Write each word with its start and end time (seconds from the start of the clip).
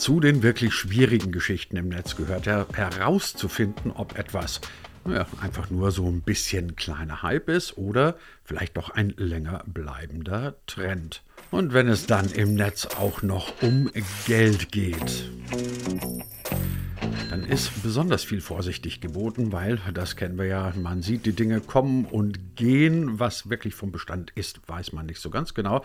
Zu 0.00 0.18
den 0.18 0.42
wirklich 0.42 0.72
schwierigen 0.72 1.30
Geschichten 1.30 1.76
im 1.76 1.90
Netz 1.90 2.16
gehört 2.16 2.46
herauszufinden, 2.46 3.90
ob 3.90 4.18
etwas 4.18 4.62
ja, 5.06 5.26
einfach 5.42 5.68
nur 5.68 5.90
so 5.90 6.08
ein 6.08 6.22
bisschen 6.22 6.74
kleiner 6.74 7.22
Hype 7.22 7.50
ist 7.50 7.76
oder 7.76 8.16
vielleicht 8.42 8.78
doch 8.78 8.88
ein 8.88 9.12
länger 9.18 9.62
bleibender 9.66 10.56
Trend. 10.64 11.22
Und 11.50 11.74
wenn 11.74 11.86
es 11.86 12.06
dann 12.06 12.30
im 12.30 12.54
Netz 12.54 12.86
auch 12.86 13.20
noch 13.20 13.60
um 13.60 13.90
Geld 14.26 14.72
geht 14.72 15.28
dann 17.30 17.44
ist 17.44 17.84
besonders 17.84 18.24
viel 18.24 18.40
vorsichtig 18.40 19.00
geboten, 19.00 19.52
weil, 19.52 19.80
das 19.94 20.16
kennen 20.16 20.36
wir 20.36 20.46
ja, 20.46 20.72
man 20.76 21.00
sieht 21.00 21.26
die 21.26 21.32
Dinge 21.32 21.60
kommen 21.60 22.04
und 22.04 22.56
gehen. 22.56 23.20
Was 23.20 23.48
wirklich 23.48 23.74
vom 23.74 23.92
Bestand 23.92 24.32
ist, 24.34 24.60
weiß 24.68 24.92
man 24.92 25.06
nicht 25.06 25.20
so 25.20 25.30
ganz 25.30 25.54
genau. 25.54 25.84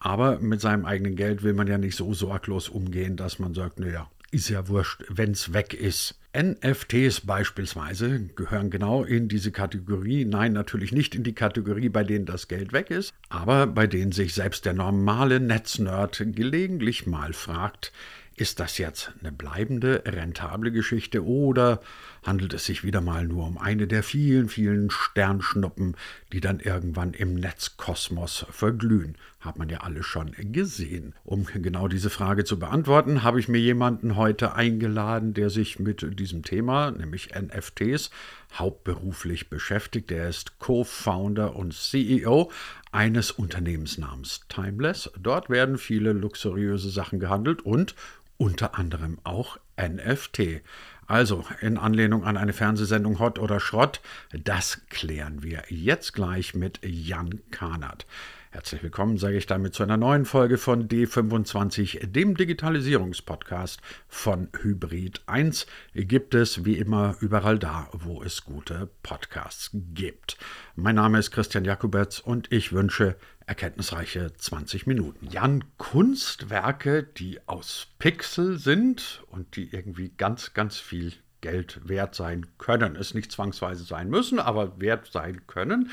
Aber 0.00 0.38
mit 0.38 0.60
seinem 0.60 0.84
eigenen 0.84 1.16
Geld 1.16 1.42
will 1.42 1.54
man 1.54 1.66
ja 1.66 1.78
nicht 1.78 1.96
so 1.96 2.12
sorglos 2.12 2.68
umgehen, 2.68 3.16
dass 3.16 3.38
man 3.38 3.54
sagt, 3.54 3.80
naja, 3.80 4.08
ist 4.34 4.48
ja 4.48 4.68
wurscht, 4.68 5.04
wenn 5.08 5.30
es 5.30 5.52
weg 5.52 5.74
ist. 5.74 6.18
NFTs 6.36 7.20
beispielsweise 7.20 8.28
gehören 8.34 8.68
genau 8.68 9.04
in 9.04 9.28
diese 9.28 9.52
Kategorie. 9.52 10.24
Nein, 10.24 10.52
natürlich 10.52 10.90
nicht 10.90 11.14
in 11.14 11.22
die 11.22 11.34
Kategorie, 11.34 11.88
bei 11.88 12.02
denen 12.02 12.26
das 12.26 12.48
Geld 12.48 12.72
weg 12.72 12.90
ist, 12.90 13.14
aber 13.28 13.68
bei 13.68 13.86
denen 13.86 14.10
sich 14.10 14.34
selbst 14.34 14.64
der 14.64 14.72
normale 14.72 15.38
Netznerd 15.38 16.20
gelegentlich 16.34 17.06
mal 17.06 17.32
fragt, 17.32 17.92
ist 18.36 18.58
das 18.58 18.78
jetzt 18.78 19.12
eine 19.20 19.30
bleibende, 19.30 20.02
rentable 20.06 20.72
Geschichte 20.72 21.24
oder 21.24 21.80
handelt 22.24 22.52
es 22.54 22.66
sich 22.66 22.82
wieder 22.82 23.00
mal 23.00 23.26
nur 23.26 23.46
um 23.46 23.58
eine 23.58 23.86
der 23.86 24.02
vielen, 24.02 24.48
vielen 24.48 24.90
Sternschnuppen, 24.90 25.96
die 26.32 26.40
dann 26.40 26.58
irgendwann 26.58 27.12
im 27.14 27.34
Netzkosmos 27.34 28.46
verglühen? 28.50 29.16
Hat 29.38 29.58
man 29.58 29.68
ja 29.68 29.82
alle 29.82 30.02
schon 30.02 30.32
gesehen. 30.36 31.14
Um 31.22 31.44
genau 31.44 31.86
diese 31.86 32.10
Frage 32.10 32.44
zu 32.44 32.58
beantworten, 32.58 33.22
habe 33.22 33.38
ich 33.38 33.48
mir 33.48 33.58
jemanden 33.58 34.16
heute 34.16 34.54
eingeladen, 34.54 35.34
der 35.34 35.50
sich 35.50 35.78
mit 35.78 36.18
diesem 36.18 36.42
Thema, 36.42 36.90
nämlich 36.90 37.30
NFTs, 37.34 38.10
hauptberuflich 38.54 39.50
beschäftigt. 39.50 40.10
Er 40.10 40.28
ist 40.28 40.58
Co-Founder 40.58 41.54
und 41.54 41.74
CEO 41.74 42.50
eines 42.90 43.32
Unternehmens 43.32 43.98
namens 43.98 44.40
Timeless. 44.48 45.10
Dort 45.20 45.50
werden 45.50 45.78
viele 45.78 46.12
luxuriöse 46.12 46.90
Sachen 46.90 47.20
gehandelt 47.20 47.62
und 47.62 47.94
unter 48.36 48.78
anderem 48.78 49.18
auch 49.24 49.58
NFT. 49.80 50.62
Also 51.06 51.44
in 51.60 51.76
Anlehnung 51.76 52.24
an 52.24 52.36
eine 52.36 52.52
Fernsehsendung 52.52 53.18
Hot 53.18 53.38
oder 53.38 53.60
Schrott, 53.60 54.00
das 54.32 54.82
klären 54.88 55.42
wir 55.42 55.64
jetzt 55.68 56.14
gleich 56.14 56.54
mit 56.54 56.80
Jan 56.82 57.40
Kahnert. 57.50 58.06
Herzlich 58.54 58.84
willkommen, 58.84 59.18
sage 59.18 59.36
ich 59.36 59.46
damit 59.46 59.74
zu 59.74 59.82
einer 59.82 59.96
neuen 59.96 60.24
Folge 60.24 60.58
von 60.58 60.86
D25, 60.86 62.06
dem 62.06 62.36
Digitalisierungspodcast 62.36 63.80
von 64.06 64.48
Hybrid 64.62 65.22
1. 65.26 65.66
Gibt 65.92 66.36
es 66.36 66.64
wie 66.64 66.78
immer 66.78 67.16
überall 67.18 67.58
da, 67.58 67.88
wo 67.92 68.22
es 68.22 68.44
gute 68.44 68.88
Podcasts 69.02 69.70
gibt. 69.72 70.38
Mein 70.76 70.94
Name 70.94 71.18
ist 71.18 71.32
Christian 71.32 71.64
Jakubetz 71.64 72.20
und 72.20 72.52
ich 72.52 72.72
wünsche 72.72 73.16
erkenntnisreiche 73.46 74.32
20 74.36 74.86
Minuten. 74.86 75.28
Jan, 75.30 75.64
Kunstwerke, 75.76 77.02
die 77.02 77.40
aus 77.46 77.88
Pixel 77.98 78.58
sind 78.58 79.22
und 79.30 79.56
die 79.56 79.72
irgendwie 79.72 80.10
ganz, 80.10 80.54
ganz 80.54 80.78
viel 80.78 81.12
Geld 81.40 81.86
wert 81.86 82.14
sein 82.14 82.46
können. 82.56 82.96
Es 82.96 83.12
nicht 83.12 83.30
zwangsweise 83.30 83.84
sein 83.84 84.08
müssen, 84.08 84.38
aber 84.38 84.80
wert 84.80 85.10
sein 85.12 85.46
können. 85.46 85.90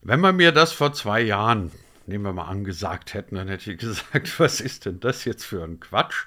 Wenn 0.00 0.20
man 0.20 0.36
mir 0.36 0.52
das 0.52 0.72
vor 0.72 0.94
zwei 0.94 1.20
Jahren, 1.20 1.70
nehmen 2.06 2.24
wir 2.24 2.32
mal 2.32 2.44
an, 2.46 2.64
gesagt 2.64 3.12
hätten, 3.12 3.36
dann 3.36 3.48
hätte 3.48 3.72
ich 3.72 3.78
gesagt, 3.78 4.38
was 4.40 4.60
ist 4.60 4.86
denn 4.86 5.00
das 5.00 5.24
jetzt 5.26 5.44
für 5.44 5.62
ein 5.62 5.80
Quatsch? 5.80 6.26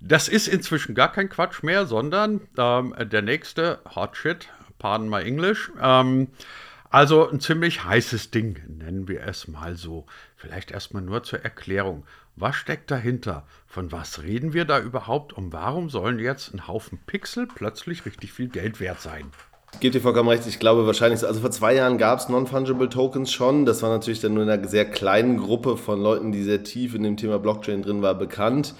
Das 0.00 0.28
ist 0.28 0.48
inzwischen 0.48 0.94
gar 0.94 1.10
kein 1.10 1.28
Quatsch 1.28 1.62
mehr, 1.62 1.86
sondern 1.86 2.42
ähm, 2.58 2.94
der 2.98 3.22
nächste 3.22 3.80
Hot 3.94 4.16
Shit, 4.16 4.48
pardon 4.78 5.08
my 5.08 5.22
English, 5.22 5.72
ähm, 5.80 6.28
also 6.94 7.28
ein 7.28 7.40
ziemlich 7.40 7.82
heißes 7.82 8.30
Ding, 8.30 8.60
nennen 8.68 9.08
wir 9.08 9.22
es 9.22 9.48
mal 9.48 9.74
so. 9.74 10.06
Vielleicht 10.36 10.70
erstmal 10.70 11.02
nur 11.02 11.24
zur 11.24 11.40
Erklärung. 11.40 12.04
Was 12.36 12.54
steckt 12.54 12.88
dahinter? 12.88 13.48
Von 13.66 13.90
was 13.90 14.22
reden 14.22 14.52
wir 14.52 14.64
da 14.64 14.78
überhaupt? 14.78 15.32
Und 15.32 15.52
warum 15.52 15.90
sollen 15.90 16.20
jetzt 16.20 16.54
ein 16.54 16.68
Haufen 16.68 17.00
Pixel 17.04 17.48
plötzlich 17.52 18.06
richtig 18.06 18.32
viel 18.32 18.46
Geld 18.46 18.78
wert 18.78 19.00
sein? 19.00 19.32
Gebe 19.80 19.90
dir 19.90 20.00
vollkommen 20.02 20.28
recht, 20.28 20.46
ich 20.46 20.60
glaube 20.60 20.86
wahrscheinlich, 20.86 21.26
also 21.26 21.40
vor 21.40 21.50
zwei 21.50 21.74
Jahren 21.74 21.98
gab 21.98 22.20
es 22.20 22.28
Non-Fungible 22.28 22.88
Tokens 22.88 23.32
schon. 23.32 23.66
Das 23.66 23.82
war 23.82 23.90
natürlich 23.90 24.20
dann 24.20 24.34
nur 24.34 24.44
in 24.44 24.50
einer 24.50 24.68
sehr 24.68 24.84
kleinen 24.84 25.38
Gruppe 25.38 25.76
von 25.76 26.00
Leuten, 26.00 26.30
die 26.30 26.44
sehr 26.44 26.62
tief 26.62 26.94
in 26.94 27.02
dem 27.02 27.16
Thema 27.16 27.40
Blockchain 27.40 27.82
drin 27.82 28.02
war, 28.02 28.14
bekannt. 28.14 28.72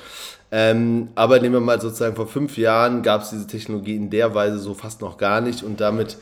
Ähm, 0.53 1.09
aber 1.17 1.41
nehmen 1.41 1.55
wir 1.55 1.61
mal 1.61 1.81
sozusagen 1.81 2.15
vor 2.15 2.29
fünf 2.29 2.59
Jahren 2.59 3.03
gab 3.03 3.23
es 3.23 3.31
diese 3.31 3.49
Technologie 3.49 3.97
in 3.97 4.09
der 4.09 4.37
Weise 4.37 4.61
so 4.61 4.73
fast 4.73 5.01
noch 5.01 5.19
gar 5.19 5.41
nicht 5.41 5.65
und 5.65 5.81
damit 5.81 6.17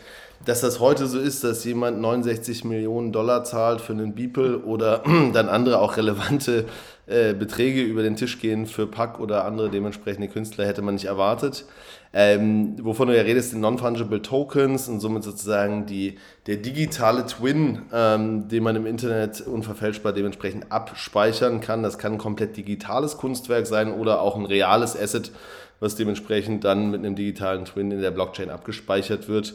dass 0.45 0.61
das 0.61 0.81
heute 0.81 1.07
so 1.07 1.19
ist, 1.19 1.45
dass 1.45 1.65
jemand 1.65 2.01
69 2.01 2.65
Millionen 2.65 3.13
Dollar 3.13 3.45
zahlt 3.45 3.81
für 3.81 3.93
einen 3.93 4.15
Beeple 4.15 4.59
oder 4.59 5.03
dann 5.33 5.49
andere 5.49 5.79
auch 5.79 5.97
relevante 5.97 6.65
äh, 7.07 7.33
Beträge 7.35 7.83
über 7.83 8.03
den 8.03 8.17
Tisch 8.17 8.41
gehen 8.41 8.67
für 8.67 8.87
Pack 8.87 9.21
oder 9.21 9.45
andere 9.45 9.71
dementsprechende 9.71 10.29
Künstler, 10.29 10.67
hätte 10.67 10.83
man 10.83 10.95
nicht 10.95 11.05
erwartet. 11.05 11.65
Ähm, 12.13 12.77
wovon 12.83 13.09
du 13.09 13.17
ja 13.17 13.23
redest, 13.23 13.51
sind 13.51 13.61
Non-Fungible 13.61 14.21
Tokens 14.21 14.89
und 14.89 15.01
somit 15.01 15.23
sozusagen 15.23 15.87
die, 15.87 16.19
der 16.47 16.57
digitale 16.57 17.25
Twin, 17.27 17.83
ähm, 17.93 18.49
den 18.49 18.63
man 18.63 18.77
im 18.77 18.87
Internet 18.87 19.41
unverfälschbar 19.41 20.13
dementsprechend 20.13 20.71
abspeichern 20.71 21.61
kann. 21.61 21.83
Das 21.83 21.99
kann 21.99 22.13
ein 22.13 22.19
komplett 22.19 22.57
digitales 22.57 23.17
Kunstwerk 23.17 23.67
sein 23.67 23.93
oder 23.93 24.21
auch 24.21 24.37
ein 24.37 24.45
reales 24.45 25.01
Asset, 25.01 25.31
was 25.81 25.97
dementsprechend 25.97 26.65
dann 26.65 26.91
mit 26.91 27.01
einem 27.01 27.17
digitalen 27.17 27.65
Twin 27.65 27.91
in 27.91 28.01
der 28.01 28.11
Blockchain 28.11 28.51
abgespeichert 28.51 29.29
wird 29.29 29.55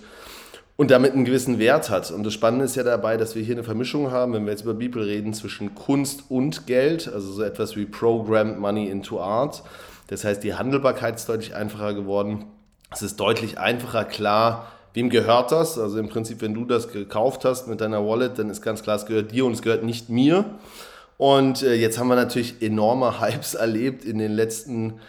und 0.78 0.92
damit 0.92 1.14
einen 1.14 1.26
gewissen 1.26 1.58
Wert 1.60 1.90
hat. 1.90 2.12
Und 2.12 2.24
das 2.24 2.34
Spannende 2.34 2.64
ist 2.64 2.76
ja 2.76 2.84
dabei, 2.84 3.18
dass 3.18 3.36
wir 3.36 3.44
hier 3.44 3.56
eine 3.56 3.64
Vermischung 3.64 4.12
haben, 4.12 4.34
wenn 4.34 4.46
wir 4.46 4.52
jetzt 4.52 4.62
über 4.62 4.76
Beeple 4.76 5.06
reden, 5.06 5.34
zwischen 5.34 5.76
Kunst 5.76 6.26
und 6.30 6.68
Geld, 6.68 7.12
also 7.12 7.32
so 7.32 7.42
etwas 7.42 7.76
wie 7.76 7.86
Programmed 7.86 8.60
Money 8.60 8.88
into 8.88 9.20
Art. 9.20 9.64
Das 10.08 10.24
heißt, 10.24 10.44
die 10.44 10.54
Handelbarkeit 10.54 11.16
ist 11.16 11.28
deutlich 11.28 11.56
einfacher 11.56 11.96
geworden. 11.96 12.46
Es 12.92 13.02
ist 13.02 13.20
deutlich 13.20 13.58
einfacher 13.58 14.06
klar, 14.06 14.72
wem 14.94 15.10
gehört 15.10 15.52
das. 15.52 15.80
Also 15.80 15.98
im 15.98 16.10
Prinzip, 16.10 16.42
wenn 16.42 16.54
du 16.54 16.64
das 16.64 16.92
gekauft 16.92 17.44
hast 17.44 17.68
mit 17.68 17.82
deiner 17.82 18.08
Wallet, 18.08 18.38
dann 18.38 18.50
ist 18.52 18.62
ganz 18.62 18.84
klar, 18.84 18.98
es 18.98 19.08
gehört 19.08 19.32
dir 19.32 19.46
und 19.46 19.54
es 19.54 19.64
gehört 19.64 19.84
nicht 19.84 20.10
mir. 20.10 20.46
Und 21.18 21.64
äh, 21.64 21.74
jetzt 21.74 21.98
haben 21.98 22.08
wir 22.08 22.16
natürlich 22.16 22.62
enorme 22.62 23.20
Hypes 23.20 23.56
erlebt 23.56 24.06
in 24.06 24.20
den 24.20 24.32
letzten 24.32 24.84
Jahren 24.90 25.00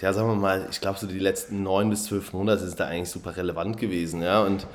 ja, 0.00 0.12
sagen 0.12 0.28
wir 0.28 0.34
mal, 0.34 0.66
ich 0.70 0.80
glaube, 0.80 0.98
so 0.98 1.06
die 1.06 1.18
letzten 1.18 1.62
neun 1.62 1.90
bis 1.90 2.04
zwölf 2.04 2.32
Monate 2.32 2.64
ist 2.64 2.78
da 2.78 2.86
eigentlich 2.86 3.10
super 3.10 3.36
relevant 3.36 3.78
gewesen, 3.78 4.22
ja. 4.22 4.42
Und 4.42 4.66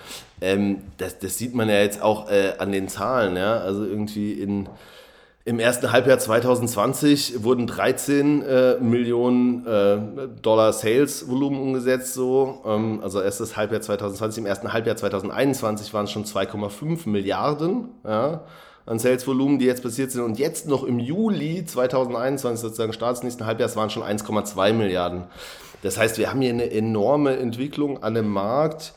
ähm, 0.41 0.81
das, 0.97 1.19
das 1.19 1.37
sieht 1.37 1.53
man 1.53 1.69
ja 1.69 1.79
jetzt 1.81 2.01
auch 2.01 2.29
äh, 2.29 2.53
an 2.57 2.71
den 2.71 2.87
Zahlen, 2.87 3.35
ja. 3.35 3.59
Also 3.59 3.85
irgendwie 3.85 4.33
in, 4.33 4.67
im 5.45 5.59
ersten 5.59 5.91
Halbjahr 5.91 6.19
2020 6.19 7.43
wurden 7.43 7.67
13 7.67 8.41
äh, 8.41 8.75
Millionen 8.79 9.65
äh, 9.67 9.97
Dollar 10.41 10.73
Sales-Volumen 10.73 11.59
umgesetzt, 11.59 12.13
so. 12.13 12.61
Ähm, 12.65 13.01
also 13.03 13.21
erstes 13.21 13.57
Halbjahr 13.57 13.81
2020, 13.81 14.41
im 14.41 14.47
ersten 14.47 14.73
Halbjahr 14.73 14.95
2021 14.95 15.93
waren 15.93 16.05
es 16.05 16.11
schon 16.11 16.25
2,5 16.25 17.07
Milliarden, 17.07 17.89
ja 18.03 18.41
an 18.85 18.99
Sales-Volumen, 18.99 19.59
die 19.59 19.65
jetzt 19.65 19.83
passiert 19.83 20.11
sind. 20.11 20.21
Und 20.23 20.39
jetzt 20.39 20.67
noch 20.67 20.83
im 20.83 20.99
Juli 20.99 21.65
2021, 21.65 22.61
sozusagen 22.61 22.93
Start 22.93 23.23
nächsten 23.23 23.45
Halbjahres, 23.45 23.75
waren 23.75 23.89
schon 23.89 24.03
1,2 24.03 24.73
Milliarden. 24.73 25.23
Das 25.81 25.97
heißt, 25.97 26.17
wir 26.17 26.29
haben 26.29 26.41
hier 26.41 26.49
eine 26.49 26.71
enorme 26.71 27.37
Entwicklung 27.37 28.03
an 28.03 28.13
dem 28.13 28.29
Markt, 28.29 28.93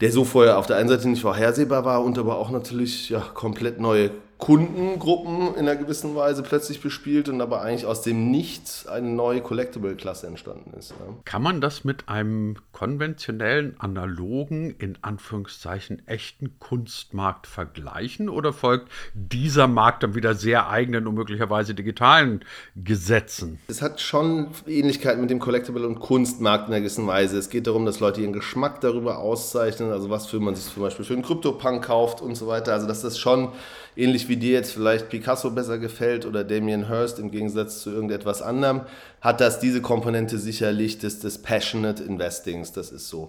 der 0.00 0.10
so 0.12 0.24
vorher 0.24 0.58
auf 0.58 0.66
der 0.66 0.76
einen 0.76 0.88
Seite 0.88 1.08
nicht 1.08 1.22
vorhersehbar 1.22 1.84
war 1.84 2.02
und 2.02 2.18
aber 2.18 2.38
auch 2.38 2.50
natürlich 2.50 3.10
ja, 3.10 3.20
komplett 3.20 3.80
neue 3.80 4.10
Kundengruppen 4.40 5.54
in 5.54 5.68
einer 5.68 5.76
gewissen 5.76 6.16
Weise 6.16 6.42
plötzlich 6.42 6.80
bespielt 6.80 7.28
und 7.28 7.40
aber 7.42 7.60
eigentlich 7.60 7.84
aus 7.84 8.00
dem 8.00 8.30
Nichts 8.30 8.86
eine 8.86 9.08
neue 9.08 9.42
Collectible-Klasse 9.42 10.26
entstanden 10.26 10.72
ist. 10.78 10.90
Ja. 10.90 11.14
Kann 11.26 11.42
man 11.42 11.60
das 11.60 11.84
mit 11.84 12.08
einem 12.08 12.56
konventionellen, 12.72 13.76
analogen, 13.78 14.74
in 14.78 14.96
Anführungszeichen 15.02 16.06
echten 16.08 16.58
Kunstmarkt 16.58 17.46
vergleichen 17.46 18.30
oder 18.30 18.54
folgt 18.54 18.90
dieser 19.12 19.68
Markt 19.68 20.02
dann 20.02 20.14
wieder 20.14 20.34
sehr 20.34 20.70
eigenen 20.70 21.06
und 21.06 21.14
möglicherweise 21.14 21.74
digitalen 21.74 22.42
Gesetzen? 22.74 23.60
Es 23.68 23.82
hat 23.82 24.00
schon 24.00 24.48
Ähnlichkeit 24.66 25.18
mit 25.18 25.28
dem 25.28 25.40
Collectible- 25.40 25.86
und 25.86 26.00
Kunstmarkt 26.00 26.68
in 26.68 26.72
einer 26.72 26.80
gewissen 26.80 27.06
Weise. 27.06 27.36
Es 27.36 27.50
geht 27.50 27.66
darum, 27.66 27.84
dass 27.84 28.00
Leute 28.00 28.22
ihren 28.22 28.32
Geschmack 28.32 28.80
darüber 28.80 29.18
auszeichnen, 29.18 29.92
also 29.92 30.08
was 30.08 30.26
für 30.26 30.40
man 30.40 30.54
sich 30.54 30.72
zum 30.72 30.82
Beispiel 30.82 31.04
für 31.04 31.12
einen 31.12 31.22
Krypto-Punk 31.22 31.84
kauft 31.84 32.22
und 32.22 32.34
so 32.36 32.46
weiter. 32.46 32.72
Also 32.72 32.86
dass 32.86 33.02
das 33.02 33.18
schon 33.18 33.52
ähnlich 33.96 34.28
wie 34.28 34.36
dir 34.36 34.52
jetzt 34.52 34.72
vielleicht 34.72 35.08
Picasso 35.08 35.50
besser 35.50 35.78
gefällt 35.78 36.26
oder 36.26 36.44
Damien 36.44 36.88
Hirst 36.88 37.18
im 37.18 37.30
Gegensatz 37.30 37.82
zu 37.82 37.90
irgendetwas 37.90 38.42
anderem, 38.42 38.82
hat 39.20 39.40
das 39.40 39.60
diese 39.60 39.80
Komponente 39.80 40.38
sicherlich 40.38 40.98
des, 40.98 41.20
des 41.20 41.38
Passionate 41.38 42.02
Investings. 42.02 42.72
Das 42.72 42.92
ist 42.92 43.08
so. 43.08 43.28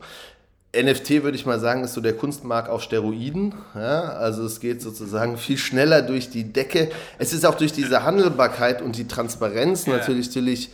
NFT 0.74 1.24
würde 1.24 1.36
ich 1.36 1.46
mal 1.46 1.60
sagen, 1.60 1.84
ist 1.84 1.94
so 1.94 2.02
der 2.02 2.13
Kunstmarkt 2.13 2.69
auf 2.69 2.81
Steroiden. 2.81 3.54
Ja, 3.75 4.04
also 4.13 4.46
es 4.46 4.62
geht 4.62 4.81
sozusagen 4.81 5.38
viel 5.38 5.58
schneller 5.58 6.02
durch 6.02 6.30
die 6.30 6.54
Decke. 6.54 6.90
Es 7.18 7.34
ist 7.34 7.46
auch 7.46 7.56
durch 7.56 7.74
diese 7.74 8.04
Handelbarkeit 8.06 8.81
und 8.81 8.98
die 8.98 9.08
Transparenz 9.08 9.86
ja. 9.86 9.98
natürlich, 9.98 10.28
natürlich 10.28 10.69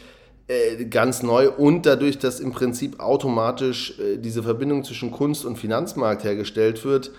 äh, 0.47 0.85
ganz 0.85 1.23
neu 1.23 1.49
und 1.49 1.85
dadurch, 1.85 2.19
dass 2.19 2.39
im 2.39 2.51
Prinzip 2.51 2.99
automatisch 2.99 3.99
äh, 3.99 4.17
diese 4.17 4.43
Verbindung 4.43 4.83
zwischen 4.83 5.09
Kunst 5.11 5.45
und 5.45 5.57
Finanzmarkt 5.57 6.23
hergestellt 6.23 6.85
wird, 6.85 7.11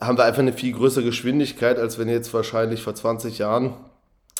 haben 0.00 0.16
wir 0.16 0.24
einfach 0.24 0.40
eine 0.40 0.52
viel 0.52 0.72
größere 0.72 1.04
Geschwindigkeit, 1.04 1.78
als 1.78 1.98
wenn 1.98 2.08
jetzt 2.08 2.32
wahrscheinlich 2.32 2.82
vor 2.82 2.94
20 2.94 3.38
Jahren 3.38 3.74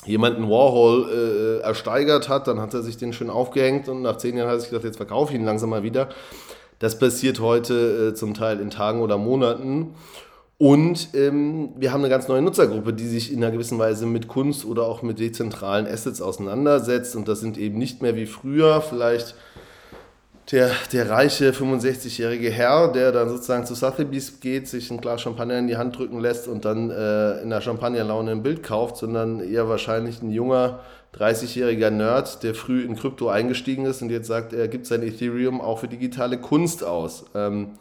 jemand 0.05 0.37
einen 0.37 0.49
Warhol 0.49 1.09
äh, 1.09 1.63
ersteigert 1.63 2.27
hat, 2.27 2.47
dann 2.47 2.59
hat 2.59 2.73
er 2.73 2.81
sich 2.81 2.97
den 2.97 3.13
schön 3.13 3.29
aufgehängt 3.29 3.87
und 3.87 4.01
nach 4.01 4.17
zehn 4.17 4.35
Jahren 4.35 4.47
hat 4.47 4.55
er 4.55 4.59
sich 4.61 4.69
gedacht, 4.69 4.85
jetzt 4.85 4.97
verkaufe 4.97 5.33
ich 5.33 5.39
ihn 5.39 5.45
langsam 5.45 5.69
mal 5.69 5.83
wieder. 5.83 6.09
Das 6.79 6.97
passiert 6.97 7.39
heute 7.39 8.09
äh, 8.09 8.13
zum 8.15 8.33
Teil 8.33 8.59
in 8.59 8.71
Tagen 8.71 9.01
oder 9.01 9.19
Monaten. 9.19 9.93
Und 10.57 11.09
ähm, 11.15 11.69
wir 11.77 11.91
haben 11.91 12.01
eine 12.01 12.09
ganz 12.09 12.27
neue 12.27 12.41
Nutzergruppe, 12.41 12.93
die 12.93 13.07
sich 13.07 13.31
in 13.31 13.43
einer 13.43 13.51
gewissen 13.51 13.79
Weise 13.79 14.05
mit 14.05 14.27
Kunst 14.27 14.65
oder 14.65 14.83
auch 14.83 15.01
mit 15.01 15.19
dezentralen 15.19 15.87
Assets 15.87 16.21
auseinandersetzt. 16.21 17.15
Und 17.15 17.27
das 17.27 17.39
sind 17.39 17.57
eben 17.57 17.77
nicht 17.77 18.01
mehr 18.01 18.15
wie 18.15 18.27
früher 18.27 18.81
vielleicht 18.81 19.35
der, 20.51 20.71
der 20.91 21.09
reiche 21.09 21.51
65-jährige 21.51 22.51
Herr, 22.51 22.91
der 22.91 23.11
dann 23.11 23.29
sozusagen 23.29 23.65
zu 23.65 23.73
Sotheby's 23.73 24.39
geht, 24.41 24.67
sich 24.67 24.91
ein 24.91 24.99
Glas 24.99 25.21
Champagner 25.21 25.57
in 25.57 25.67
die 25.67 25.77
Hand 25.77 25.97
drücken 25.97 26.19
lässt 26.19 26.47
und 26.47 26.65
dann 26.65 26.89
äh, 26.89 27.41
in 27.41 27.49
der 27.49 27.61
Champagnerlaune 27.61 28.31
ein 28.31 28.43
Bild 28.43 28.61
kauft, 28.61 28.97
sondern 28.97 29.39
eher 29.39 29.69
wahrscheinlich 29.69 30.21
ein 30.21 30.29
junger 30.29 30.79
30-jähriger 31.17 31.89
Nerd, 31.89 32.43
der 32.43 32.53
früh 32.53 32.83
in 32.83 32.95
Krypto 32.95 33.29
eingestiegen 33.29 33.85
ist 33.85 34.01
und 34.01 34.09
jetzt 34.09 34.27
sagt, 34.27 34.51
er 34.53 34.67
gibt 34.67 34.87
sein 34.87 35.03
Ethereum 35.03 35.61
auch 35.61 35.79
für 35.79 35.87
digitale 35.87 36.37
Kunst 36.37 36.83
aus. 36.83 37.25
Ähm, 37.33 37.71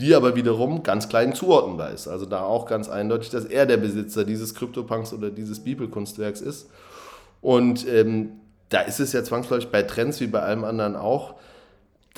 die 0.00 0.14
aber 0.14 0.36
wiederum 0.36 0.84
ganz 0.84 1.08
klein 1.08 1.34
zuordnenbar 1.34 1.90
ist. 1.90 2.06
Also 2.06 2.24
da 2.24 2.42
auch 2.42 2.66
ganz 2.66 2.88
eindeutig, 2.88 3.30
dass 3.30 3.44
er 3.44 3.66
der 3.66 3.78
Besitzer 3.78 4.24
dieses 4.24 4.54
CryptoPunks 4.54 5.12
oder 5.12 5.30
dieses 5.30 5.60
Beeple-Kunstwerks 5.60 6.40
ist. 6.40 6.70
Und 7.40 7.86
ähm, 7.88 8.30
da 8.68 8.82
ist 8.82 9.00
es 9.00 9.12
ja 9.12 9.24
zwangsläufig 9.24 9.70
bei 9.70 9.82
Trends 9.82 10.20
wie 10.20 10.26
bei 10.26 10.40
allem 10.40 10.62
anderen 10.62 10.94
auch, 10.94 11.34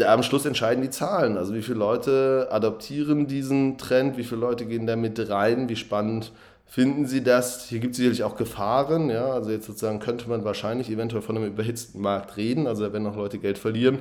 da 0.00 0.12
am 0.12 0.23
Schluss 0.23 0.47
entscheiden 0.47 0.82
die 0.82 0.91
Zahlen. 0.91 1.37
Also 1.37 1.55
wie 1.55 1.62
viele 1.62 1.79
Leute 1.79 2.49
adoptieren 2.50 3.26
diesen 3.26 3.79
Trend, 3.79 4.17
wie 4.17 4.25
viele 4.25 4.41
Leute 4.41 4.67
gehen 4.67 4.87
da 4.87 4.97
mit 4.97 5.31
rein, 5.31 5.69
wie 5.69 5.76
spannend 5.76 6.32
finden 6.67 7.06
sie 7.06 7.23
das. 7.23 7.64
Hier 7.69 7.81
gibt 7.81 7.93
es 7.93 7.97
sicherlich 7.97 8.23
auch 8.23 8.37
Gefahren. 8.37 9.11
Ja? 9.11 9.32
Also 9.32 9.50
jetzt 9.50 9.67
sozusagen 9.67 9.99
könnte 9.99 10.29
man 10.29 10.44
wahrscheinlich 10.44 10.88
eventuell 10.88 11.23
von 11.23 11.37
einem 11.37 11.47
überhitzten 11.47 12.00
Markt 12.00 12.37
reden. 12.37 12.67
Also 12.67 12.85
da 12.85 12.93
werden 12.93 13.06
auch 13.06 13.17
Leute 13.17 13.38
Geld 13.38 13.58
verlieren. 13.58 13.99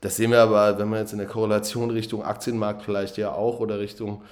Das 0.00 0.16
sehen 0.16 0.30
wir 0.30 0.40
aber, 0.40 0.78
wenn 0.78 0.88
man 0.88 1.00
jetzt 1.00 1.12
in 1.12 1.18
der 1.18 1.26
Korrelation 1.26 1.90
Richtung 1.90 2.24
Aktienmarkt 2.24 2.82
vielleicht 2.82 3.16
ja 3.16 3.32
auch 3.32 3.60
oder 3.60 3.78
Richtung 3.78 4.22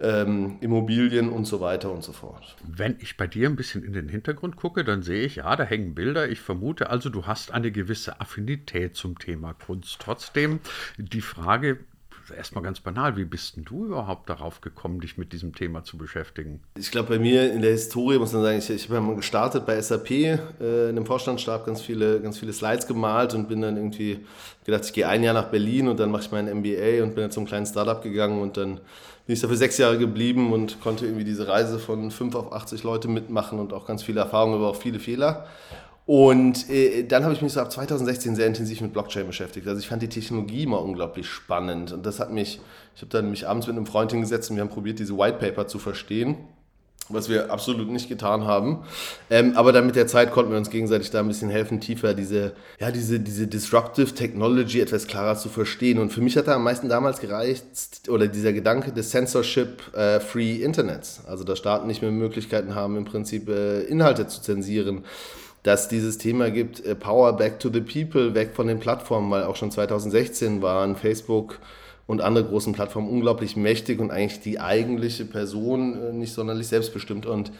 ähm, 0.00 0.56
Immobilien 0.60 1.28
und 1.28 1.46
so 1.46 1.60
weiter 1.60 1.92
und 1.92 2.02
so 2.02 2.12
fort. 2.12 2.56
Wenn 2.66 2.96
ich 3.00 3.16
bei 3.16 3.26
dir 3.26 3.48
ein 3.48 3.56
bisschen 3.56 3.84
in 3.84 3.92
den 3.92 4.08
Hintergrund 4.08 4.56
gucke, 4.56 4.84
dann 4.84 5.02
sehe 5.02 5.24
ich, 5.24 5.36
ja, 5.36 5.54
da 5.54 5.64
hängen 5.64 5.94
Bilder. 5.94 6.28
Ich 6.28 6.40
vermute 6.40 6.90
also, 6.90 7.10
du 7.10 7.26
hast 7.26 7.52
eine 7.52 7.70
gewisse 7.70 8.20
Affinität 8.20 8.96
zum 8.96 9.18
Thema 9.18 9.54
Kunst. 9.54 10.00
Trotzdem 10.00 10.60
die 10.98 11.20
Frage, 11.20 11.78
erstmal 12.30 12.64
ganz 12.64 12.80
banal, 12.80 13.16
wie 13.16 13.24
bist 13.24 13.56
denn 13.56 13.64
du 13.64 13.86
überhaupt 13.86 14.28
darauf 14.28 14.60
gekommen, 14.60 15.00
dich 15.00 15.18
mit 15.18 15.32
diesem 15.32 15.54
Thema 15.54 15.84
zu 15.84 15.98
beschäftigen? 15.98 16.60
Ich 16.78 16.90
glaube, 16.90 17.10
bei 17.10 17.18
mir 17.18 17.52
in 17.52 17.62
der 17.62 17.72
Historie 17.72 18.18
muss 18.18 18.32
man 18.32 18.42
sagen, 18.42 18.58
ich, 18.58 18.70
ich 18.70 18.88
habe 18.88 19.00
mal 19.00 19.16
gestartet 19.16 19.66
bei 19.66 19.80
SAP, 19.80 20.10
äh, 20.10 20.88
in 20.88 20.96
dem 20.96 21.06
Vorstandsstab 21.06 21.66
ganz 21.66 21.82
viele, 21.82 22.20
ganz 22.20 22.38
viele 22.38 22.52
Slides 22.52 22.86
gemalt 22.86 23.34
und 23.34 23.48
bin 23.48 23.60
dann 23.60 23.76
irgendwie 23.76 24.24
gedacht, 24.64 24.84
ich 24.84 24.92
gehe 24.92 25.06
ein 25.08 25.22
Jahr 25.22 25.34
nach 25.34 25.50
Berlin 25.50 25.88
und 25.88 26.00
dann 26.00 26.10
mache 26.10 26.22
ich 26.22 26.30
mein 26.30 26.46
MBA 26.46 27.02
und 27.02 27.14
bin 27.14 27.22
dann 27.22 27.30
zum 27.30 27.44
kleinen 27.44 27.66
Startup 27.66 28.02
gegangen 28.02 28.40
und 28.40 28.56
dann 28.56 28.80
bin 29.26 29.34
ich 29.34 29.40
dafür 29.40 29.56
sechs 29.56 29.78
Jahre 29.78 29.98
geblieben 29.98 30.52
und 30.52 30.80
konnte 30.80 31.06
irgendwie 31.06 31.24
diese 31.24 31.48
Reise 31.48 31.78
von 31.78 32.10
5 32.10 32.34
auf 32.34 32.52
80 32.52 32.82
Leute 32.82 33.08
mitmachen 33.08 33.58
und 33.58 33.72
auch 33.72 33.86
ganz 33.86 34.02
viele 34.02 34.20
Erfahrungen, 34.20 34.56
aber 34.56 34.68
auch 34.68 34.76
viele 34.76 34.98
Fehler. 34.98 35.46
Und 36.06 36.68
äh, 36.68 37.04
dann 37.04 37.24
habe 37.24 37.32
ich 37.32 37.40
mich 37.40 37.54
so 37.54 37.60
ab 37.60 37.72
2016 37.72 38.36
sehr 38.36 38.46
intensiv 38.46 38.82
mit 38.82 38.92
Blockchain 38.92 39.26
beschäftigt. 39.26 39.66
Also 39.66 39.80
ich 39.80 39.88
fand 39.88 40.02
die 40.02 40.08
Technologie 40.08 40.64
immer 40.64 40.82
unglaublich 40.82 41.26
spannend. 41.26 41.92
Und 41.92 42.04
das 42.04 42.20
hat 42.20 42.30
mich, 42.30 42.60
ich 42.94 43.00
habe 43.00 43.10
dann 43.10 43.30
mich 43.30 43.48
abends 43.48 43.66
mit 43.66 43.76
einem 43.76 43.86
Freund 43.86 44.12
hingesetzt 44.12 44.50
und 44.50 44.56
wir 44.56 44.62
haben 44.62 44.68
probiert, 44.68 44.98
diese 44.98 45.16
White 45.16 45.38
Paper 45.38 45.66
zu 45.66 45.78
verstehen, 45.78 46.36
was 47.08 47.28
wir 47.28 47.50
absolut 47.50 47.90
nicht 47.90 48.08
getan 48.08 48.44
haben. 48.44 48.78
Ähm, 49.30 49.56
aber 49.56 49.72
dann 49.72 49.86
mit 49.86 49.96
der 49.96 50.06
Zeit 50.06 50.30
konnten 50.32 50.50
wir 50.50 50.58
uns 50.58 50.70
gegenseitig 50.70 51.10
da 51.10 51.20
ein 51.20 51.28
bisschen 51.28 51.50
helfen, 51.50 51.80
tiefer 51.80 52.14
diese, 52.14 52.52
ja, 52.80 52.90
diese, 52.90 53.20
diese 53.20 53.46
Disruptive 53.46 54.14
Technology 54.14 54.80
etwas 54.80 55.06
klarer 55.06 55.36
zu 55.36 55.48
verstehen. 55.48 55.98
Und 55.98 56.12
für 56.12 56.20
mich 56.20 56.36
hat 56.36 56.48
da 56.48 56.54
am 56.54 56.64
meisten 56.64 56.88
damals 56.88 57.20
gereicht, 57.20 57.64
oder 58.08 58.26
dieser 58.26 58.52
Gedanke 58.52 58.92
des 58.92 59.10
Censorship-Free 59.10 60.56
äh, 60.56 60.62
Internets. 60.62 61.22
Also 61.26 61.44
dass 61.44 61.58
Staaten 61.58 61.86
nicht 61.86 62.02
mehr 62.02 62.10
Möglichkeiten 62.10 62.74
haben, 62.74 62.96
im 62.96 63.04
Prinzip 63.04 63.48
äh, 63.48 63.82
Inhalte 63.82 64.26
zu 64.26 64.42
zensieren 64.42 65.04
dass 65.64 65.88
dieses 65.88 66.18
Thema 66.18 66.50
gibt, 66.50 66.84
äh, 66.84 66.94
Power 66.94 67.32
back 67.32 67.58
to 67.58 67.70
the 67.72 67.80
people, 67.80 68.34
weg 68.34 68.50
von 68.54 68.66
den 68.66 68.78
Plattformen, 68.78 69.30
weil 69.30 69.44
auch 69.44 69.56
schon 69.56 69.70
2016 69.70 70.60
waren 70.60 70.94
Facebook 70.94 71.58
und 72.06 72.20
andere 72.20 72.44
großen 72.44 72.72
Plattformen 72.72 73.08
unglaublich 73.08 73.56
mächtig 73.56 74.00
und 74.00 74.10
eigentlich 74.10 74.40
die 74.40 74.60
eigentliche 74.60 75.24
Person 75.24 76.00
äh, 76.02 76.12
nicht 76.12 76.34
sonderlich 76.34 76.68
selbstbestimmt. 76.68 77.26
Und 77.26 77.50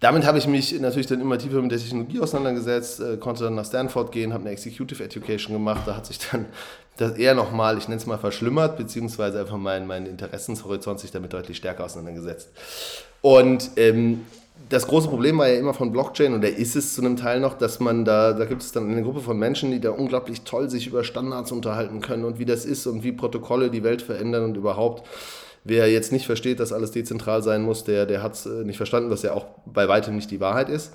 damit 0.00 0.24
habe 0.24 0.38
ich 0.38 0.46
mich 0.46 0.78
natürlich 0.80 1.06
dann 1.06 1.20
immer 1.20 1.38
tiefer 1.38 1.62
mit 1.62 1.70
der 1.70 1.78
Technologie 1.78 2.20
auseinandergesetzt, 2.20 3.00
äh, 3.00 3.16
konnte 3.16 3.44
dann 3.44 3.54
nach 3.54 3.64
Stanford 3.64 4.12
gehen, 4.12 4.32
habe 4.32 4.42
eine 4.42 4.50
Executive 4.50 5.02
Education 5.02 5.52
gemacht. 5.54 5.82
Da 5.86 5.96
hat 5.96 6.06
sich 6.06 6.18
dann 6.30 6.46
das 6.96 7.12
eher 7.16 7.34
nochmal, 7.34 7.78
ich 7.78 7.88
nenne 7.88 8.00
es 8.00 8.06
mal 8.06 8.18
verschlimmert, 8.18 8.76
beziehungsweise 8.76 9.40
einfach 9.40 9.56
mein, 9.56 9.86
mein 9.86 10.06
Interessenshorizont 10.06 11.00
sich 11.00 11.10
damit 11.10 11.32
deutlich 11.32 11.56
stärker 11.56 11.84
auseinandergesetzt. 11.84 12.50
Und 13.20 13.70
ähm, 13.76 14.26
das 14.72 14.86
große 14.86 15.08
Problem 15.08 15.36
war 15.36 15.48
ja 15.48 15.58
immer 15.58 15.74
von 15.74 15.92
Blockchain 15.92 16.34
oder 16.34 16.48
ist 16.48 16.76
es 16.76 16.94
zu 16.94 17.02
einem 17.02 17.16
Teil 17.16 17.40
noch, 17.40 17.54
dass 17.54 17.78
man 17.78 18.06
da, 18.06 18.32
da 18.32 18.46
gibt 18.46 18.62
es 18.62 18.72
dann 18.72 18.90
eine 18.90 19.02
Gruppe 19.02 19.20
von 19.20 19.38
Menschen, 19.38 19.70
die 19.70 19.80
da 19.80 19.90
unglaublich 19.90 20.42
toll 20.42 20.70
sich 20.70 20.86
über 20.86 21.04
Standards 21.04 21.52
unterhalten 21.52 22.00
können 22.00 22.24
und 22.24 22.38
wie 22.38 22.46
das 22.46 22.64
ist 22.64 22.86
und 22.86 23.04
wie 23.04 23.12
Protokolle 23.12 23.70
die 23.70 23.82
Welt 23.82 24.00
verändern 24.00 24.44
und 24.44 24.56
überhaupt. 24.56 25.06
Wer 25.62 25.92
jetzt 25.92 26.10
nicht 26.10 26.24
versteht, 26.24 26.58
dass 26.58 26.72
alles 26.72 26.90
dezentral 26.90 27.42
sein 27.42 27.62
muss, 27.62 27.84
der, 27.84 28.06
der 28.06 28.22
hat 28.22 28.32
es 28.32 28.46
äh, 28.46 28.64
nicht 28.64 28.78
verstanden, 28.78 29.10
was 29.10 29.22
ja 29.22 29.34
auch 29.34 29.44
bei 29.66 29.86
weitem 29.88 30.16
nicht 30.16 30.30
die 30.30 30.40
Wahrheit 30.40 30.70
ist. 30.70 30.92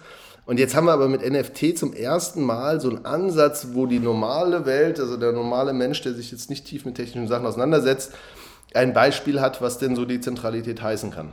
Und 0.47 0.59
jetzt 0.59 0.75
haben 0.75 0.85
wir 0.85 0.93
aber 0.93 1.07
mit 1.07 1.21
NFT 1.21 1.77
zum 1.77 1.93
ersten 1.93 2.41
Mal 2.41 2.81
so 2.81 2.89
einen 2.89 3.05
Ansatz, 3.05 3.67
wo 3.73 3.85
die 3.85 3.99
normale 3.99 4.65
Welt, 4.65 4.99
also 4.99 5.17
der 5.17 5.33
normale 5.33 5.73
Mensch, 5.73 6.01
der 6.01 6.13
sich 6.13 6.31
jetzt 6.31 6.49
nicht 6.49 6.65
tief 6.65 6.83
mit 6.83 6.95
technischen 6.95 7.27
Sachen 7.27 7.45
auseinandersetzt, 7.45 8.13
ein 8.73 8.93
Beispiel 8.93 9.39
hat, 9.39 9.61
was 9.61 9.77
denn 9.77 9.95
so 9.95 10.03
Dezentralität 10.03 10.81
heißen 10.81 11.11
kann 11.11 11.31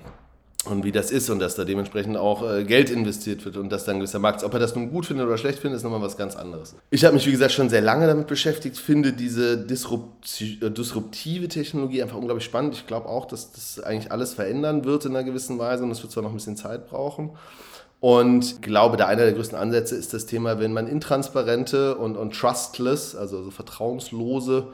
und 0.67 0.85
wie 0.85 0.93
das 0.93 1.11
ist 1.11 1.31
und 1.31 1.39
dass 1.39 1.55
da 1.55 1.65
dementsprechend 1.65 2.17
auch 2.17 2.49
äh, 2.49 2.65
Geld 2.65 2.91
investiert 2.91 3.45
wird 3.45 3.57
und 3.57 3.71
dass 3.71 3.85
dann 3.85 3.97
ein 3.97 3.99
gewisser 4.01 4.19
Markt 4.19 4.39
ist. 4.39 4.45
Ob 4.45 4.53
er 4.55 4.61
das 4.61 4.75
nun 4.75 4.91
gut 4.91 5.07
findet 5.07 5.27
oder 5.27 5.37
schlecht 5.37 5.59
findet, 5.59 5.79
ist 5.79 5.83
nochmal 5.83 6.01
was 6.01 6.17
ganz 6.17 6.37
anderes. 6.37 6.75
Ich 6.91 7.05
habe 7.05 7.15
mich, 7.15 7.27
wie 7.27 7.33
gesagt, 7.33 7.53
schon 7.53 7.69
sehr 7.69 7.81
lange 7.81 8.07
damit 8.07 8.27
beschäftigt, 8.27 8.79
finde 8.79 9.13
diese 9.13 9.59
disrupti 9.59 10.59
äh, 10.63 10.71
disruptive 10.71 11.49
Technologie 11.49 12.03
einfach 12.03 12.17
unglaublich 12.17 12.45
spannend. 12.45 12.75
Ich 12.75 12.87
glaube 12.87 13.09
auch, 13.09 13.27
dass 13.27 13.53
das 13.53 13.81
eigentlich 13.81 14.11
alles 14.11 14.35
verändern 14.35 14.85
wird 14.85 15.05
in 15.05 15.15
einer 15.15 15.25
gewissen 15.25 15.59
Weise 15.59 15.85
und 15.85 15.91
es 15.91 16.03
wird 16.03 16.13
zwar 16.13 16.23
noch 16.23 16.31
ein 16.31 16.37
bisschen 16.37 16.57
Zeit 16.57 16.89
brauchen. 16.89 17.31
Und 18.01 18.61
glaube, 18.61 18.97
da 18.99 19.07
einer 19.07 19.23
der 19.23 19.33
größten 19.33 19.57
Ansätze 19.57 19.97
ist 19.97 20.13
das 20.13 20.27
Thema, 20.27 20.59
wenn 20.59 20.73
man 20.75 20.87
intransparente 20.87 21.97
und, 21.97 22.17
und 22.17 22.35
trustless, 22.35 23.15
also, 23.17 23.39
also 23.39 23.51
vertrauenslose 23.51 24.69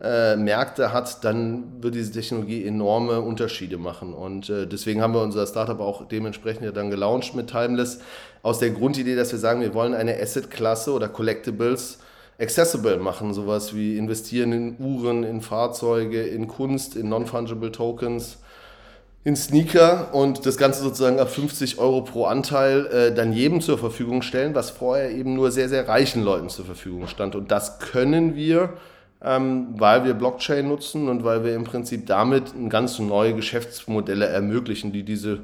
äh, 0.00 0.36
Märkte 0.36 0.92
hat, 0.92 1.24
dann 1.24 1.82
wird 1.82 1.94
diese 1.94 2.12
Technologie 2.12 2.64
enorme 2.64 3.20
Unterschiede 3.20 3.78
machen. 3.78 4.14
Und 4.14 4.48
äh, 4.48 4.66
deswegen 4.66 5.02
haben 5.02 5.14
wir 5.14 5.22
unser 5.22 5.46
Startup 5.46 5.80
auch 5.80 6.06
dementsprechend 6.06 6.64
ja 6.64 6.72
dann 6.72 6.90
gelauncht 6.90 7.34
mit 7.34 7.50
Timeless 7.50 8.00
aus 8.42 8.60
der 8.60 8.70
Grundidee, 8.70 9.16
dass 9.16 9.32
wir 9.32 9.38
sagen, 9.38 9.60
wir 9.60 9.74
wollen 9.74 9.94
eine 9.94 10.20
Asset-Klasse 10.20 10.92
oder 10.92 11.08
Collectibles 11.08 11.98
accessible 12.40 12.98
machen, 12.98 13.34
sowas 13.34 13.74
wie 13.74 13.98
investieren 13.98 14.52
in 14.52 14.76
Uhren, 14.78 15.24
in 15.24 15.40
Fahrzeuge, 15.40 16.22
in 16.22 16.46
Kunst, 16.46 16.94
in 16.94 17.08
non-fungible 17.08 17.72
Tokens, 17.72 18.38
in 19.24 19.34
Sneaker 19.34 20.14
und 20.14 20.46
das 20.46 20.56
Ganze 20.56 20.82
sozusagen 20.82 21.18
ab 21.18 21.28
50 21.28 21.78
Euro 21.78 22.02
pro 22.02 22.26
Anteil 22.26 22.86
äh, 22.86 23.14
dann 23.14 23.32
jedem 23.32 23.60
zur 23.60 23.76
Verfügung 23.76 24.22
stellen, 24.22 24.54
was 24.54 24.70
vorher 24.70 25.10
eben 25.10 25.34
nur 25.34 25.50
sehr, 25.50 25.68
sehr 25.68 25.88
reichen 25.88 26.22
Leuten 26.22 26.48
zur 26.48 26.64
Verfügung 26.64 27.08
stand. 27.08 27.34
Und 27.34 27.50
das 27.50 27.80
können 27.80 28.36
wir 28.36 28.74
ähm, 29.22 29.68
weil 29.78 30.04
wir 30.04 30.14
Blockchain 30.14 30.68
nutzen 30.68 31.08
und 31.08 31.24
weil 31.24 31.44
wir 31.44 31.54
im 31.54 31.64
Prinzip 31.64 32.06
damit 32.06 32.52
ganz 32.68 32.98
neue 32.98 33.34
Geschäftsmodelle 33.34 34.26
ermöglichen, 34.26 34.92
die 34.92 35.02
diese 35.02 35.40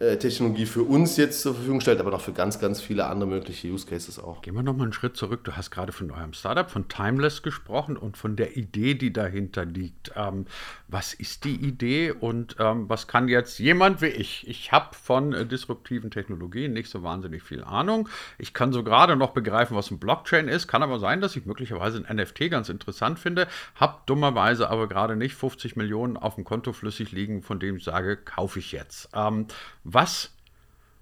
Technologie 0.00 0.64
für 0.64 0.82
uns 0.82 1.18
jetzt 1.18 1.42
zur 1.42 1.54
Verfügung 1.54 1.82
stellt, 1.82 2.00
aber 2.00 2.10
noch 2.10 2.22
für 2.22 2.32
ganz, 2.32 2.58
ganz 2.58 2.80
viele 2.80 3.04
andere 3.04 3.28
mögliche 3.28 3.68
Use 3.68 3.86
Cases 3.86 4.18
auch. 4.18 4.40
Gehen 4.40 4.54
wir 4.54 4.62
nochmal 4.62 4.84
einen 4.84 4.94
Schritt 4.94 5.14
zurück. 5.14 5.44
Du 5.44 5.52
hast 5.52 5.70
gerade 5.70 5.92
von 5.92 6.10
eurem 6.10 6.32
Startup, 6.32 6.70
von 6.70 6.88
Timeless 6.88 7.42
gesprochen 7.42 7.98
und 7.98 8.16
von 8.16 8.34
der 8.34 8.56
Idee, 8.56 8.94
die 8.94 9.12
dahinter 9.12 9.66
liegt. 9.66 10.12
Ähm, 10.16 10.46
was 10.88 11.12
ist 11.12 11.44
die 11.44 11.54
Idee 11.54 12.12
und 12.12 12.56
ähm, 12.58 12.88
was 12.88 13.08
kann 13.08 13.28
jetzt 13.28 13.58
jemand 13.58 14.00
wie 14.00 14.06
ich? 14.06 14.48
Ich 14.48 14.72
habe 14.72 14.94
von 14.94 15.34
äh, 15.34 15.44
disruptiven 15.44 16.10
Technologien 16.10 16.72
nicht 16.72 16.88
so 16.88 17.02
wahnsinnig 17.02 17.42
viel 17.42 17.62
Ahnung. 17.62 18.08
Ich 18.38 18.54
kann 18.54 18.72
so 18.72 18.82
gerade 18.82 19.16
noch 19.16 19.32
begreifen, 19.32 19.76
was 19.76 19.90
ein 19.90 19.98
Blockchain 19.98 20.48
ist. 20.48 20.66
Kann 20.66 20.82
aber 20.82 20.98
sein, 20.98 21.20
dass 21.20 21.36
ich 21.36 21.44
möglicherweise 21.44 22.02
ein 22.02 22.16
NFT 22.16 22.50
ganz 22.50 22.70
interessant 22.70 23.18
finde. 23.18 23.48
Habe 23.74 23.98
dummerweise 24.06 24.70
aber 24.70 24.88
gerade 24.88 25.14
nicht 25.14 25.34
50 25.34 25.76
Millionen 25.76 26.16
auf 26.16 26.36
dem 26.36 26.44
Konto 26.44 26.72
flüssig 26.72 27.12
liegen, 27.12 27.42
von 27.42 27.60
dem 27.60 27.76
ich 27.76 27.84
sage, 27.84 28.16
kaufe 28.16 28.58
ich 28.60 28.72
jetzt. 28.72 29.10
Ähm, 29.14 29.46
was 29.92 30.30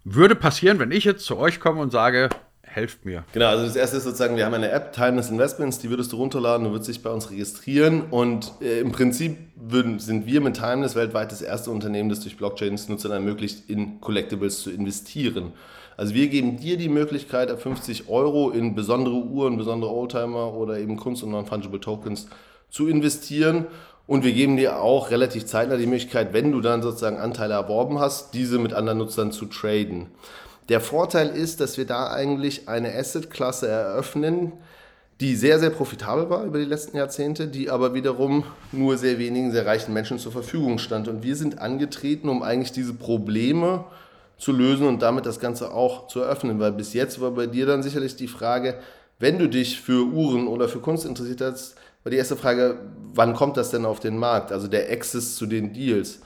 würde 0.04 0.34
passieren, 0.34 0.78
wenn 0.78 0.90
ich 0.90 1.04
jetzt 1.04 1.24
zu 1.24 1.36
euch 1.36 1.60
komme 1.60 1.80
und 1.80 1.90
sage, 1.90 2.28
Helft 2.70 3.04
mir. 3.04 3.24
Genau, 3.32 3.46
also 3.46 3.64
das 3.64 3.76
erste 3.76 3.96
ist 3.96 4.04
sozusagen, 4.04 4.36
wir 4.36 4.44
haben 4.44 4.54
eine 4.54 4.70
App, 4.70 4.92
Timeless 4.92 5.30
Investments, 5.30 5.78
die 5.78 5.88
würdest 5.90 6.12
du 6.12 6.16
runterladen, 6.16 6.64
du 6.64 6.70
würdest 6.70 6.88
dich 6.88 7.02
bei 7.02 7.10
uns 7.10 7.30
registrieren 7.30 8.02
und 8.10 8.52
äh, 8.60 8.80
im 8.80 8.92
Prinzip 8.92 9.38
würden, 9.56 9.98
sind 9.98 10.26
wir 10.26 10.40
mit 10.40 10.56
Timeless 10.56 10.94
weltweit 10.94 11.32
das 11.32 11.40
erste 11.40 11.70
Unternehmen, 11.70 12.08
das 12.08 12.20
durch 12.20 12.36
Blockchains 12.36 12.88
Nutzern 12.88 13.12
ermöglicht, 13.12 13.68
in 13.70 14.00
Collectibles 14.00 14.60
zu 14.60 14.70
investieren. 14.70 15.52
Also 15.96 16.14
wir 16.14 16.28
geben 16.28 16.58
dir 16.58 16.76
die 16.76 16.88
Möglichkeit, 16.88 17.50
ab 17.50 17.60
50 17.60 18.08
Euro 18.08 18.50
in 18.50 18.74
besondere 18.74 19.16
Uhren, 19.16 19.56
besondere 19.56 19.90
Oldtimer 19.90 20.52
oder 20.54 20.78
eben 20.78 20.96
Kunst- 20.96 21.22
und 21.22 21.30
Non-Fungible 21.30 21.80
Tokens 21.80 22.28
zu 22.70 22.86
investieren. 22.86 23.66
Und 24.08 24.24
wir 24.24 24.32
geben 24.32 24.56
dir 24.56 24.80
auch 24.80 25.10
relativ 25.10 25.44
zeitnah 25.44 25.76
die 25.76 25.86
Möglichkeit, 25.86 26.32
wenn 26.32 26.50
du 26.50 26.62
dann 26.62 26.80
sozusagen 26.80 27.18
Anteile 27.18 27.52
erworben 27.52 28.00
hast, 28.00 28.32
diese 28.32 28.58
mit 28.58 28.72
anderen 28.72 28.98
Nutzern 28.98 29.32
zu 29.32 29.44
traden. 29.44 30.06
Der 30.70 30.80
Vorteil 30.80 31.28
ist, 31.28 31.60
dass 31.60 31.76
wir 31.76 31.84
da 31.84 32.10
eigentlich 32.10 32.70
eine 32.70 32.94
Asset-Klasse 32.94 33.68
eröffnen, 33.68 34.52
die 35.20 35.36
sehr, 35.36 35.58
sehr 35.58 35.68
profitabel 35.68 36.30
war 36.30 36.44
über 36.44 36.58
die 36.58 36.64
letzten 36.64 36.96
Jahrzehnte, 36.96 37.48
die 37.48 37.68
aber 37.68 37.92
wiederum 37.92 38.44
nur 38.72 38.96
sehr 38.96 39.18
wenigen, 39.18 39.52
sehr 39.52 39.66
reichen 39.66 39.92
Menschen 39.92 40.18
zur 40.18 40.32
Verfügung 40.32 40.78
stand. 40.78 41.06
Und 41.06 41.22
wir 41.22 41.36
sind 41.36 41.58
angetreten, 41.58 42.30
um 42.30 42.42
eigentlich 42.42 42.72
diese 42.72 42.94
Probleme 42.94 43.84
zu 44.38 44.52
lösen 44.52 44.86
und 44.86 45.02
damit 45.02 45.26
das 45.26 45.38
Ganze 45.38 45.74
auch 45.74 46.06
zu 46.06 46.20
eröffnen. 46.20 46.58
Weil 46.60 46.72
bis 46.72 46.94
jetzt 46.94 47.20
war 47.20 47.32
bei 47.32 47.46
dir 47.46 47.66
dann 47.66 47.82
sicherlich 47.82 48.16
die 48.16 48.28
Frage, 48.28 48.78
wenn 49.18 49.38
du 49.38 49.50
dich 49.50 49.82
für 49.82 50.06
Uhren 50.06 50.46
oder 50.46 50.66
für 50.66 50.78
Kunst 50.78 51.04
interessiert 51.04 51.42
hast, 51.42 51.74
war 52.08 52.10
die 52.10 52.16
erste 52.16 52.36
Frage, 52.36 52.78
wann 53.12 53.34
kommt 53.34 53.58
das 53.58 53.70
denn 53.70 53.84
auf 53.84 54.00
den 54.00 54.16
Markt? 54.16 54.50
Also 54.50 54.66
der 54.66 54.90
Access 54.90 55.36
zu 55.36 55.44
den 55.44 55.74
Deals. 55.74 56.20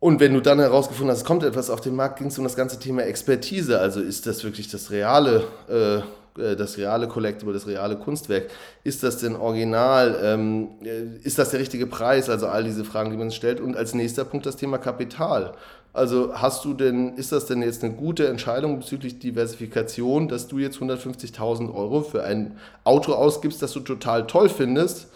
Und 0.00 0.20
wenn 0.20 0.34
du 0.34 0.40
dann 0.40 0.58
herausgefunden 0.58 1.14
hast, 1.14 1.24
kommt 1.24 1.44
etwas 1.44 1.70
auf 1.70 1.80
den 1.80 1.96
Markt, 1.96 2.18
ging 2.18 2.26
es 2.26 2.36
um 2.36 2.44
das 2.44 2.56
ganze 2.56 2.78
Thema 2.78 3.02
Expertise. 3.02 3.78
Also 3.78 4.00
ist 4.00 4.26
das 4.26 4.44
wirklich 4.44 4.68
das 4.70 4.90
reale, 4.90 5.44
äh 5.68 6.02
das 6.34 6.78
reale 6.78 7.08
Collectible, 7.08 7.52
das 7.52 7.66
reale 7.66 7.96
Kunstwerk? 7.96 8.50
Ist 8.84 9.02
das 9.02 9.18
denn 9.18 9.36
original? 9.36 10.18
Ähm, 10.22 10.68
äh, 10.82 11.26
ist 11.26 11.38
das 11.38 11.50
der 11.50 11.60
richtige 11.60 11.86
Preis? 11.86 12.30
Also 12.30 12.46
all 12.46 12.64
diese 12.64 12.84
Fragen, 12.84 13.10
die 13.10 13.16
man 13.16 13.30
stellt. 13.30 13.60
Und 13.60 13.76
als 13.76 13.94
nächster 13.94 14.24
Punkt 14.24 14.46
das 14.46 14.56
Thema 14.56 14.78
Kapital. 14.78 15.54
Also 15.92 16.32
hast 16.34 16.64
du 16.64 16.72
denn, 16.72 17.16
ist 17.16 17.32
das 17.32 17.46
denn 17.46 17.62
jetzt 17.62 17.84
eine 17.84 17.92
gute 17.92 18.26
Entscheidung 18.26 18.78
bezüglich 18.78 19.18
Diversifikation, 19.18 20.28
dass 20.28 20.48
du 20.48 20.58
jetzt 20.58 20.78
150.000 20.78 21.74
Euro 21.74 22.00
für 22.00 22.24
ein 22.24 22.56
Auto 22.84 23.12
ausgibst, 23.12 23.60
das 23.60 23.72
du 23.72 23.80
total 23.80 24.26
toll 24.26 24.48
findest, 24.48 25.08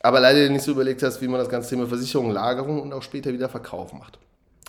aber 0.00 0.20
leider 0.20 0.48
nicht 0.48 0.62
so 0.62 0.70
überlegt 0.70 1.02
hast, 1.02 1.20
wie 1.20 1.28
man 1.28 1.38
das 1.38 1.50
ganze 1.50 1.68
Thema 1.70 1.86
Versicherung, 1.86 2.30
Lagerung 2.30 2.80
und 2.80 2.94
auch 2.94 3.02
später 3.02 3.32
wieder 3.32 3.50
Verkauf 3.50 3.92
macht. 3.92 4.18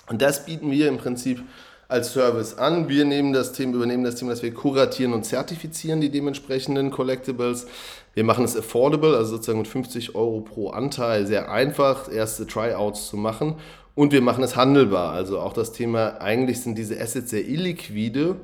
Und 0.09 0.21
das 0.21 0.45
bieten 0.45 0.69
wir 0.69 0.89
im 0.89 0.97
Prinzip 0.97 1.41
als 1.87 2.13
Service 2.13 2.57
an. 2.57 2.89
Wir 2.89 3.05
nehmen 3.05 3.33
das 3.33 3.53
Thema, 3.53 3.75
übernehmen 3.75 4.03
das 4.03 4.15
Thema, 4.15 4.31
dass 4.31 4.43
wir 4.43 4.53
kuratieren 4.53 5.13
und 5.13 5.23
zertifizieren 5.23 6.01
die 6.01 6.09
dementsprechenden 6.09 6.91
Collectibles. 6.91 7.67
Wir 8.13 8.23
machen 8.23 8.45
es 8.45 8.57
affordable, 8.57 9.15
also 9.15 9.35
sozusagen 9.35 9.59
mit 9.59 9.67
50 9.67 10.15
Euro 10.15 10.41
pro 10.41 10.69
Anteil, 10.69 11.27
sehr 11.27 11.51
einfach, 11.51 12.11
erste 12.11 12.47
Tryouts 12.47 13.07
zu 13.09 13.17
machen 13.17 13.55
und 13.95 14.11
wir 14.11 14.21
machen 14.21 14.43
es 14.43 14.55
handelbar. 14.55 15.13
Also 15.13 15.39
auch 15.39 15.53
das 15.53 15.71
Thema, 15.71 16.21
eigentlich 16.21 16.61
sind 16.61 16.77
diese 16.77 16.99
Assets 16.99 17.31
sehr 17.31 17.47
illiquide. 17.47 18.35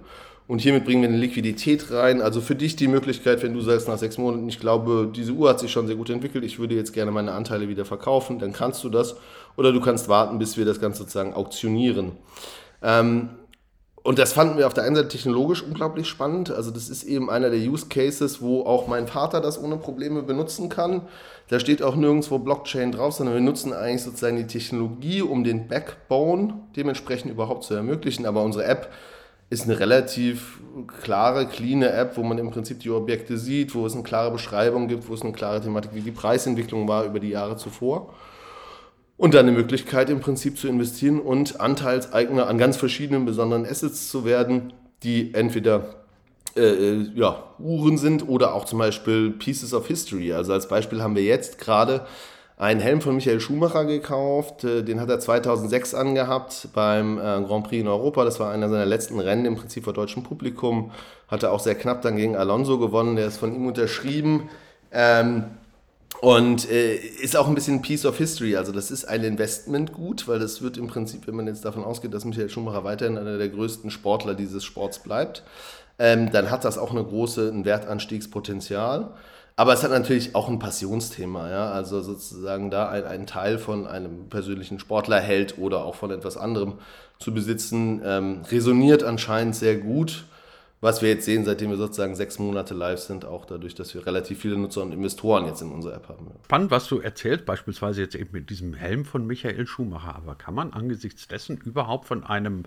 Und 0.46 0.60
hiermit 0.60 0.84
bringen 0.84 1.04
wir 1.04 1.10
eine 1.10 1.18
Liquidität 1.18 1.90
rein. 1.92 2.22
Also 2.22 2.42
für 2.42 2.56
dich 2.56 2.76
die 2.76 2.88
Möglichkeit, 2.88 3.42
wenn 3.44 3.54
du 3.54 3.62
sagst 3.62 3.88
nach 3.88 3.98
sechs 3.98 4.18
Monaten, 4.18 4.50
ich 4.50 4.60
glaube, 4.60 5.10
diese 5.16 5.32
Uhr 5.32 5.50
hat 5.50 5.60
sich 5.60 5.72
schon 5.72 5.88
sehr 5.88 5.96
gut 5.96 6.10
entwickelt, 6.10 6.44
ich 6.44 6.60
würde 6.60 6.76
jetzt 6.76 6.92
gerne 6.92 7.12
meine 7.12 7.32
Anteile 7.32 7.70
wieder 7.70 7.86
verkaufen, 7.86 8.40
dann 8.40 8.52
kannst 8.52 8.84
du 8.84 8.90
das. 8.90 9.16
Oder 9.56 9.72
du 9.72 9.80
kannst 9.80 10.10
warten, 10.10 10.40
bis 10.40 10.58
wir 10.58 10.66
das 10.66 10.82
Ganze 10.82 11.04
sozusagen 11.04 11.34
auktionieren. 11.34 12.14
Ähm, 12.84 13.30
und 14.04 14.20
das 14.20 14.34
fanden 14.34 14.58
wir 14.58 14.68
auf 14.68 14.74
der 14.74 14.84
einen 14.84 14.98
Seite 14.98 15.08
technologisch 15.08 15.64
unglaublich 15.64 16.08
spannend. 16.08 16.52
Also 16.52 16.72
das 16.72 16.90
ist 16.90 17.04
eben 17.04 17.30
einer 17.30 17.50
der 17.50 17.60
Use 17.60 17.88
Cases, 17.88 18.42
wo 18.42 18.64
auch 18.64 18.88
mein 18.88 19.08
Vater 19.08 19.40
das 19.40 19.62
ohne 19.62 19.78
Probleme 19.78 20.24
benutzen 20.24 20.68
kann. 20.68 21.04
Da 21.48 21.60
steht 21.60 21.82
auch 21.82 21.96
nirgendwo 21.96 22.38
Blockchain 22.38 22.92
drauf, 22.92 23.14
sondern 23.14 23.36
wir 23.36 23.42
nutzen 23.42 23.72
eigentlich 23.72 24.04
sozusagen 24.04 24.36
die 24.36 24.48
Technologie, 24.48 25.22
um 25.22 25.46
den 25.46 25.70
Backbone 25.70 26.54
dementsprechend 26.76 27.32
überhaupt 27.32 27.64
zu 27.64 27.76
ermöglichen. 27.76 28.26
Aber 28.26 28.44
unsere 28.44 28.66
App 28.66 28.92
ist 29.50 29.64
eine 29.64 29.80
relativ 29.80 30.60
klare, 31.02 31.48
cleane 31.48 31.90
App, 31.92 32.18
wo 32.18 32.24
man 32.24 32.38
im 32.40 32.52
Prinzip 32.52 32.82
die 32.82 32.90
Objekte 32.90 33.38
sieht, 33.38 33.74
wo 33.74 33.86
es 33.86 33.94
eine 33.94 34.04
klare 34.04 34.32
Beschreibung 34.32 34.90
gibt, 34.90 35.08
wo 35.08 35.14
es 35.14 35.22
eine 35.22 35.32
klare 35.32 35.62
Thematik, 35.62 35.92
wie 35.94 36.02
die 36.02 36.12
Preisentwicklung 36.12 36.90
war 36.90 37.06
über 37.06 37.22
die 37.22 37.30
Jahre 37.30 37.56
zuvor. 37.56 38.14
Und 39.16 39.34
dann 39.34 39.48
eine 39.48 39.56
Möglichkeit 39.56 40.10
im 40.10 40.20
Prinzip 40.20 40.58
zu 40.58 40.68
investieren 40.68 41.20
und 41.20 41.60
Anteilseigner 41.62 42.48
an 42.48 42.58
ganz 42.58 42.78
verschiedenen 42.78 43.26
besonderen 43.26 43.66
Assets 43.66 44.10
zu 44.10 44.26
werden, 44.26 44.74
die 45.04 45.34
entweder 45.34 46.04
äh, 46.56 46.62
äh, 46.62 47.12
ja, 47.16 47.44
Uhren 47.58 47.98
sind 47.98 48.28
oder 48.28 48.54
auch 48.54 48.66
zum 48.66 48.78
Beispiel 48.78 49.32
Pieces 49.32 49.74
of 49.74 49.88
History. 49.88 50.34
Also 50.34 50.54
als 50.54 50.68
Beispiel 50.68 51.02
haben 51.02 51.16
wir 51.16 51.24
jetzt 51.24 51.58
gerade 51.58 52.06
einen 52.58 52.80
Helm 52.80 53.02
von 53.02 53.16
Michael 53.16 53.40
Schumacher 53.40 53.86
gekauft. 53.86 54.64
Äh, 54.64 54.84
den 54.84 55.00
hat 55.00 55.10
er 55.10 55.20
2006 55.20 55.96
angehabt 55.96 56.70
beim 56.74 57.18
äh, 57.18 57.22
Grand 57.22 57.68
Prix 57.68 57.82
in 57.82 57.88
Europa. 57.88 58.24
Das 58.24 58.40
war 58.40 58.52
einer 58.52 58.70
seiner 58.70 58.86
letzten 58.86 59.20
Rennen 59.20 59.46
im 59.46 59.56
Prinzip 59.56 59.84
vor 59.84 59.94
deutschem 59.94 60.22
Publikum. 60.22 60.92
Hat 61.28 61.42
er 61.42 61.52
auch 61.52 61.60
sehr 61.60 61.76
knapp 61.76 62.04
dann 62.04 62.18
gegen 62.18 62.36
Alonso 62.36 62.78
gewonnen. 62.78 63.16
Der 63.16 63.28
ist 63.28 63.38
von 63.38 63.56
ihm 63.56 63.66
unterschrieben. 63.66 64.50
Ähm, 64.92 65.46
und 66.24 66.72
äh, 66.72 66.96
ist 66.96 67.36
auch 67.36 67.50
ein 67.50 67.54
bisschen 67.54 67.82
Piece 67.82 68.06
of 68.06 68.18
History. 68.18 68.56
Also 68.56 68.72
das 68.72 68.92
ist 68.92 69.04
ein 69.04 69.26
Investmentgut, 69.26 70.26
weil 70.26 70.40
das 70.40 70.62
wird 70.62 70.78
im 70.78 70.88
Prinzip, 70.88 71.28
wenn 71.28 71.36
man 71.36 71.48
jetzt 71.48 71.66
davon 71.66 71.84
ausgeht, 71.84 72.14
dass 72.14 72.24
Michael 72.24 72.50
Schumacher 72.50 72.86
weiterhin 72.86 73.18
einer 73.18 73.38
der 73.38 73.50
größten 73.50 73.92
Sportler 73.92 74.34
dieses 74.34 74.64
Sports 74.64 75.00
bleibt, 75.00 75.44
ähm, 76.00 76.32
dann 76.32 76.50
hat 76.50 76.64
das 76.64 76.78
auch 76.78 76.92
eine 76.92 77.04
große, 77.04 77.50
ein 77.50 77.66
Wertanstiegspotenzial. 77.66 79.10
Aber 79.58 79.74
es 79.74 79.84
hat 79.84 79.92
natürlich 79.92 80.34
auch 80.34 80.48
ein 80.48 80.60
Passionsthema, 80.60 81.50
ja. 81.50 81.72
Also 81.72 82.02
sozusagen 82.02 82.72
da 82.72 82.88
ein, 82.88 83.04
ein 83.04 83.28
Teil 83.28 83.58
von 83.58 83.86
einem 83.86 84.30
persönlichen 84.30 84.80
Sportler 84.80 85.20
hält 85.20 85.58
oder 85.58 85.84
auch 85.84 85.96
von 85.96 86.10
etwas 86.10 86.38
anderem 86.38 86.76
zu 87.20 87.34
besitzen, 87.34 88.02
ähm, 88.06 88.44
resoniert 88.50 89.04
anscheinend 89.04 89.58
sehr 89.58 89.76
gut 89.76 90.24
was 90.84 91.02
wir 91.02 91.10
jetzt 91.10 91.24
sehen, 91.24 91.46
seitdem 91.46 91.70
wir 91.70 91.78
sozusagen 91.78 92.14
sechs 92.14 92.40
Monate 92.40 92.74
live 92.74 93.00
sind, 93.00 93.24
auch 93.24 93.46
dadurch, 93.46 93.74
dass 93.74 93.96
wir 93.96 94.06
relativ 94.06 94.42
viele 94.42 94.58
Nutzer 94.58 94.82
und 94.82 94.92
Investoren 94.92 95.46
jetzt 95.46 95.62
in 95.62 95.72
unserer 95.72 95.96
App 95.96 96.10
haben. 96.10 96.30
Spannend, 96.44 96.72
was 96.72 96.88
du 96.88 97.00
erzählst, 97.00 97.46
beispielsweise 97.46 98.02
jetzt 98.02 98.16
eben 98.16 98.32
mit 98.34 98.50
diesem 98.50 98.74
Helm 98.74 99.06
von 99.06 99.26
Michael 99.26 99.66
Schumacher. 99.66 100.16
Aber 100.16 100.36
kann 100.36 100.54
man 100.54 100.74
angesichts 100.74 101.30
dessen 101.30 101.56
überhaupt 101.56 102.06
von 102.06 102.26
einem 102.26 102.64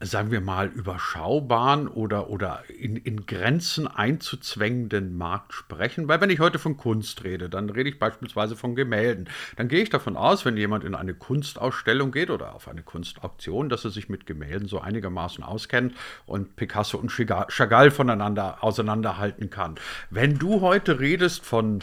sagen 0.00 0.30
wir 0.30 0.40
mal, 0.40 0.66
überschaubaren 0.66 1.88
oder, 1.88 2.28
oder 2.28 2.62
in, 2.68 2.96
in 2.96 3.24
Grenzen 3.24 3.86
einzuzwängenden 3.86 5.16
Markt 5.16 5.54
sprechen. 5.54 6.06
Weil 6.08 6.20
wenn 6.20 6.30
ich 6.30 6.40
heute 6.40 6.58
von 6.58 6.76
Kunst 6.76 7.24
rede, 7.24 7.48
dann 7.48 7.70
rede 7.70 7.88
ich 7.88 7.98
beispielsweise 7.98 8.56
von 8.56 8.74
Gemälden. 8.74 9.28
Dann 9.56 9.68
gehe 9.68 9.82
ich 9.82 9.88
davon 9.88 10.16
aus, 10.16 10.44
wenn 10.44 10.56
jemand 10.56 10.84
in 10.84 10.94
eine 10.94 11.14
Kunstausstellung 11.14 12.12
geht 12.12 12.30
oder 12.30 12.54
auf 12.54 12.68
eine 12.68 12.82
Kunstauktion, 12.82 13.68
dass 13.68 13.84
er 13.84 13.90
sich 13.90 14.08
mit 14.08 14.26
Gemälden 14.26 14.68
so 14.68 14.80
einigermaßen 14.80 15.42
auskennt 15.42 15.94
und 16.26 16.56
Picasso 16.56 16.98
und 16.98 17.10
Chagall 17.10 17.90
voneinander 17.90 18.62
auseinanderhalten 18.62 19.50
kann. 19.50 19.76
Wenn 20.10 20.38
du 20.38 20.60
heute 20.60 21.00
redest 21.00 21.44
von 21.44 21.80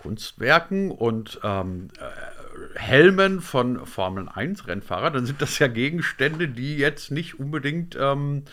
Kunstwerken 0.00 0.90
und 0.90 1.40
ähm, 1.44 1.88
äh, 1.98 2.39
Helmen 2.74 3.40
von 3.40 3.86
Formel 3.86 4.28
1 4.28 4.66
Rennfahrer, 4.66 5.10
dann 5.10 5.26
sind 5.26 5.42
das 5.42 5.58
ja 5.58 5.66
Gegenstände, 5.66 6.48
die 6.48 6.76
jetzt 6.76 7.10
nicht 7.10 7.38
unbedingt 7.38 7.96
ähm, 7.98 8.44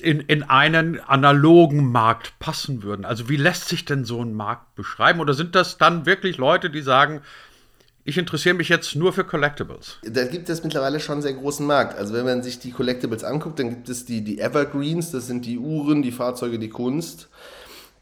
in, 0.00 0.20
in 0.20 0.42
einen 0.42 1.00
analogen 1.00 1.90
Markt 1.90 2.38
passen 2.38 2.82
würden. 2.82 3.04
Also 3.04 3.28
wie 3.28 3.36
lässt 3.36 3.68
sich 3.68 3.84
denn 3.84 4.04
so 4.04 4.22
ein 4.22 4.34
Markt 4.34 4.74
beschreiben? 4.74 5.20
Oder 5.20 5.34
sind 5.34 5.54
das 5.54 5.78
dann 5.78 6.06
wirklich 6.06 6.36
Leute, 6.36 6.70
die 6.70 6.82
sagen, 6.82 7.22
ich 8.04 8.18
interessiere 8.18 8.54
mich 8.54 8.68
jetzt 8.68 8.96
nur 8.96 9.12
für 9.12 9.24
Collectibles. 9.24 9.98
Da 10.02 10.24
gibt 10.24 10.48
es 10.48 10.64
mittlerweile 10.64 10.98
schon 10.98 11.14
einen 11.14 11.22
sehr 11.22 11.34
großen 11.34 11.64
Markt. 11.64 11.96
Also 11.96 12.14
wenn 12.14 12.24
man 12.24 12.42
sich 12.42 12.58
die 12.58 12.72
Collectibles 12.72 13.22
anguckt, 13.22 13.60
dann 13.60 13.70
gibt 13.70 13.88
es 13.88 14.04
die, 14.04 14.22
die 14.22 14.40
Evergreens, 14.40 15.12
das 15.12 15.28
sind 15.28 15.46
die 15.46 15.58
Uhren, 15.58 16.02
die 16.02 16.10
Fahrzeuge, 16.10 16.58
die 16.58 16.68
Kunst. 16.68 17.28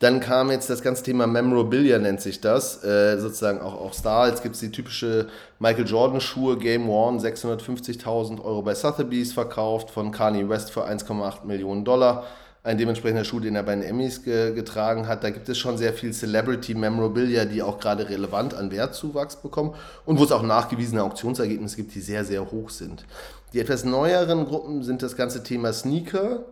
Dann 0.00 0.20
kam 0.20 0.50
jetzt 0.50 0.70
das 0.70 0.80
ganze 0.80 1.02
Thema 1.02 1.26
Memorabilia, 1.26 1.98
nennt 1.98 2.22
sich 2.22 2.40
das, 2.40 2.82
äh, 2.82 3.18
sozusagen 3.18 3.60
auch, 3.60 3.74
auch 3.74 3.92
Star. 3.92 4.28
Jetzt 4.28 4.42
gibt 4.42 4.54
es 4.54 4.60
die 4.62 4.72
typische 4.72 5.28
Michael 5.58 5.86
Jordan-Schuhe, 5.86 6.56
Game 6.56 6.88
One, 6.88 7.20
650.000 7.20 8.42
Euro 8.42 8.62
bei 8.62 8.74
Sotheby's 8.74 9.34
verkauft, 9.34 9.90
von 9.90 10.10
Kanye 10.10 10.48
West 10.48 10.70
für 10.70 10.86
1,8 10.86 11.44
Millionen 11.44 11.84
Dollar. 11.84 12.24
Ein 12.62 12.78
dementsprechender 12.78 13.24
Schuh, 13.24 13.40
den 13.40 13.56
er 13.56 13.62
bei 13.62 13.74
den 13.74 13.82
Emmys 13.82 14.22
ge 14.22 14.54
getragen 14.54 15.06
hat. 15.06 15.22
Da 15.22 15.28
gibt 15.28 15.50
es 15.50 15.58
schon 15.58 15.76
sehr 15.76 15.92
viel 15.92 16.14
Celebrity-Memorabilia, 16.14 17.44
die 17.44 17.62
auch 17.62 17.78
gerade 17.78 18.08
relevant 18.08 18.54
an 18.54 18.70
Wertzuwachs 18.70 19.36
bekommen 19.36 19.74
und 20.06 20.18
wo 20.18 20.24
es 20.24 20.32
auch 20.32 20.42
nachgewiesene 20.42 21.02
Auktionsergebnisse 21.02 21.76
gibt, 21.76 21.94
die 21.94 22.00
sehr, 22.00 22.24
sehr 22.24 22.50
hoch 22.50 22.70
sind. 22.70 23.04
Die 23.52 23.60
etwas 23.60 23.84
neueren 23.84 24.46
Gruppen 24.46 24.82
sind 24.82 25.02
das 25.02 25.14
ganze 25.14 25.42
Thema 25.42 25.74
Sneaker, 25.74 26.44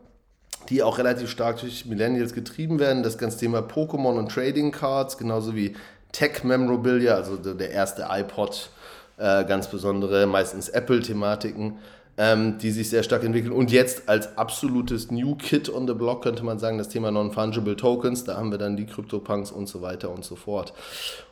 die 0.69 0.83
auch 0.83 0.99
relativ 0.99 1.31
stark 1.31 1.61
durch 1.61 1.87
Millennials 1.87 2.35
getrieben 2.35 2.79
werden. 2.79 3.03
Das 3.03 3.19
ganze 3.19 3.39
Thema 3.39 3.61
Pokémon 3.61 4.19
und 4.19 4.31
Trading 4.31 4.71
Cards, 4.71 5.19
genauso 5.19 5.55
wie 5.55 5.75
Tech 6.13 6.45
Memorabilia, 6.45 7.15
also 7.15 7.37
der 7.37 7.71
erste 7.71 8.07
iPod, 8.11 8.71
äh, 9.19 9.45
ganz 9.45 9.69
besondere, 9.69 10.27
meistens 10.27 10.69
Apple-Thematiken. 10.69 11.79
ähm, 12.19 12.59
die 12.59 12.73
sich 12.73 12.91
sehr 12.91 13.05
stark 13.05 13.23
entwickeln. 13.23 13.53
Und 13.53 13.71
jetzt 13.71 14.09
als 14.09 14.37
absolutes 14.37 15.11
New 15.13 15.37
Kid 15.37 15.73
on 15.73 15.87
the 15.87 15.95
Block 15.95 16.23
könnte 16.23 16.45
man 16.45 16.59
sagen, 16.59 16.77
das 16.77 16.89
Thema 16.89 17.13
Non-Fungible 17.13 17.77
Tokens, 17.77 18.25
da 18.25 18.37
haben 18.37 18.51
wir 18.51 18.59
dann 18.59 18.77
die 18.77 18.87
CryptoPunks 18.87 19.53
und 19.53 19.69
so 19.69 19.83
weiter 19.83 20.11
und 20.11 20.25
so 20.25 20.35
fort. 20.35 20.73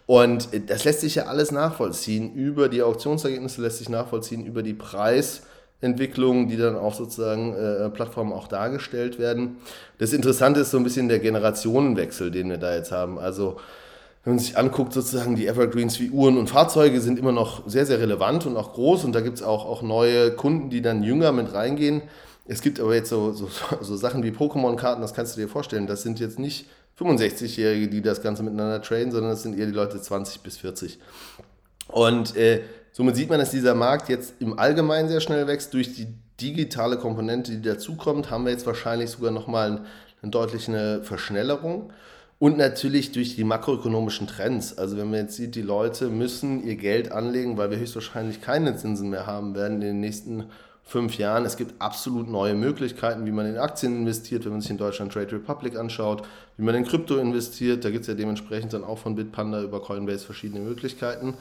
Und 0.06 0.48
das 0.70 0.84
lässt 0.84 1.00
sich 1.00 1.16
ja 1.16 1.24
alles 1.24 1.50
nachvollziehen. 1.50 2.32
Über 2.34 2.68
die 2.68 2.82
Auktionsergebnisse 2.82 3.60
lässt 3.60 3.78
sich 3.78 3.88
nachvollziehen, 3.88 4.46
über 4.46 4.62
die 4.62 4.74
Preisentwicklungen, 5.80 6.48
die 6.48 6.56
dann 6.56 6.76
auf 6.76 6.94
sozusagen 6.94 7.54
äh, 7.54 7.88
Plattformen 7.90 8.32
auch 8.32 8.48
dargestellt 8.48 9.18
werden. 9.18 9.56
Das 9.98 10.12
Interessante 10.12 10.60
ist 10.60 10.70
so 10.70 10.78
ein 10.78 10.84
bisschen 10.84 11.08
der 11.08 11.18
Generationenwechsel, 11.18 12.30
den 12.30 12.50
wir 12.50 12.58
da 12.58 12.74
jetzt 12.74 12.92
haben. 12.92 13.18
Also 13.18 13.56
wenn 14.24 14.34
man 14.34 14.38
sich 14.38 14.56
anguckt, 14.56 14.92
sozusagen 14.92 15.36
die 15.36 15.46
Evergreens 15.46 16.00
wie 16.00 16.10
Uhren 16.10 16.38
und 16.38 16.48
Fahrzeuge 16.48 17.00
sind 17.00 17.18
immer 17.18 17.32
noch 17.32 17.68
sehr, 17.68 17.86
sehr 17.86 18.00
relevant 18.00 18.46
und 18.46 18.56
auch 18.56 18.72
groß 18.72 19.04
und 19.04 19.12
da 19.12 19.20
gibt 19.20 19.36
es 19.36 19.42
auch, 19.42 19.66
auch 19.66 19.82
neue 19.82 20.32
Kunden, 20.32 20.70
die 20.70 20.82
dann 20.82 21.02
jünger 21.02 21.30
mit 21.32 21.52
reingehen. 21.52 22.02
Es 22.48 22.60
gibt 22.60 22.80
aber 22.80 22.94
jetzt 22.94 23.10
so, 23.10 23.32
so, 23.32 23.48
so 23.80 23.96
Sachen 23.96 24.22
wie 24.22 24.30
Pokémon-Karten, 24.30 25.00
das 25.00 25.14
kannst 25.14 25.36
du 25.36 25.40
dir 25.40 25.48
vorstellen, 25.48 25.86
das 25.86 26.02
sind 26.02 26.18
jetzt 26.18 26.38
nicht 26.38 26.66
65-Jährige, 26.98 27.88
die 27.88 28.00
das 28.00 28.22
Ganze 28.22 28.42
miteinander 28.42 28.80
traden, 28.80 29.12
sondern 29.12 29.30
das 29.30 29.42
sind 29.42 29.58
eher 29.58 29.66
die 29.66 29.72
Leute 29.72 30.00
20 30.00 30.40
bis 30.40 30.56
40. 30.56 30.98
Und 31.88 32.34
äh, 32.36 32.62
somit 32.96 33.14
sieht 33.14 33.28
man, 33.28 33.38
dass 33.38 33.50
dieser 33.50 33.74
Markt 33.74 34.08
jetzt 34.08 34.40
im 34.40 34.58
Allgemeinen 34.58 35.10
sehr 35.10 35.20
schnell 35.20 35.46
wächst. 35.46 35.74
Durch 35.74 35.92
die 35.92 36.06
digitale 36.40 36.96
Komponente, 36.96 37.52
die 37.52 37.60
dazukommt, 37.60 38.30
haben 38.30 38.44
wir 38.44 38.52
jetzt 38.52 38.66
wahrscheinlich 38.66 39.10
sogar 39.10 39.32
nochmal 39.32 39.82
eine, 40.22 40.30
deutliche 40.30 41.02
Verschnellerung. 41.02 41.92
Und 42.38 42.56
natürlich 42.56 43.12
durch 43.12 43.36
die 43.36 43.44
makroökonomischen 43.44 44.26
Trends. 44.26 44.76
Also 44.76 44.96
wenn 44.96 45.10
man 45.10 45.20
jetzt 45.20 45.36
sieht, 45.36 45.54
die 45.54 45.62
Leute 45.62 46.08
müssen 46.08 46.64
ihr 46.64 46.76
Geld 46.76 47.12
anlegen, 47.12 47.58
weil 47.58 47.70
wir 47.70 47.78
höchstwahrscheinlich 47.78 48.40
keine 48.40 48.76
Zinsen 48.76 49.10
mehr 49.10 49.26
haben 49.26 49.54
werden 49.54 49.74
in 49.74 49.80
den 49.80 50.00
nächsten 50.00 50.46
fünf 50.82 51.18
Jahren. 51.18 51.44
Es 51.44 51.56
gibt 51.56 51.80
absolut 51.80 52.30
neue 52.30 52.54
Möglichkeiten, 52.54 53.26
wie 53.26 53.30
man 53.30 53.46
in 53.46 53.58
Aktien 53.58 53.94
investiert, 53.96 54.44
wenn 54.44 54.52
man 54.52 54.60
sich 54.62 54.70
in 54.70 54.78
Deutschland 54.78 55.12
Trade 55.12 55.32
Republic 55.32 55.76
anschaut, 55.76 56.22
wie 56.56 56.64
man 56.64 56.74
in 56.74 56.84
Krypto 56.84 57.16
investiert. 57.18 57.84
Da 57.84 57.90
gibt 57.90 58.02
es 58.02 58.08
ja 58.08 58.14
dementsprechend 58.14 58.72
dann 58.72 58.84
auch 58.84 58.98
von 58.98 59.16
Bitpanda 59.16 59.62
über 59.62 59.82
Coinbase 59.82 60.24
verschiedene 60.24 60.60
Möglichkeiten. 60.60 61.34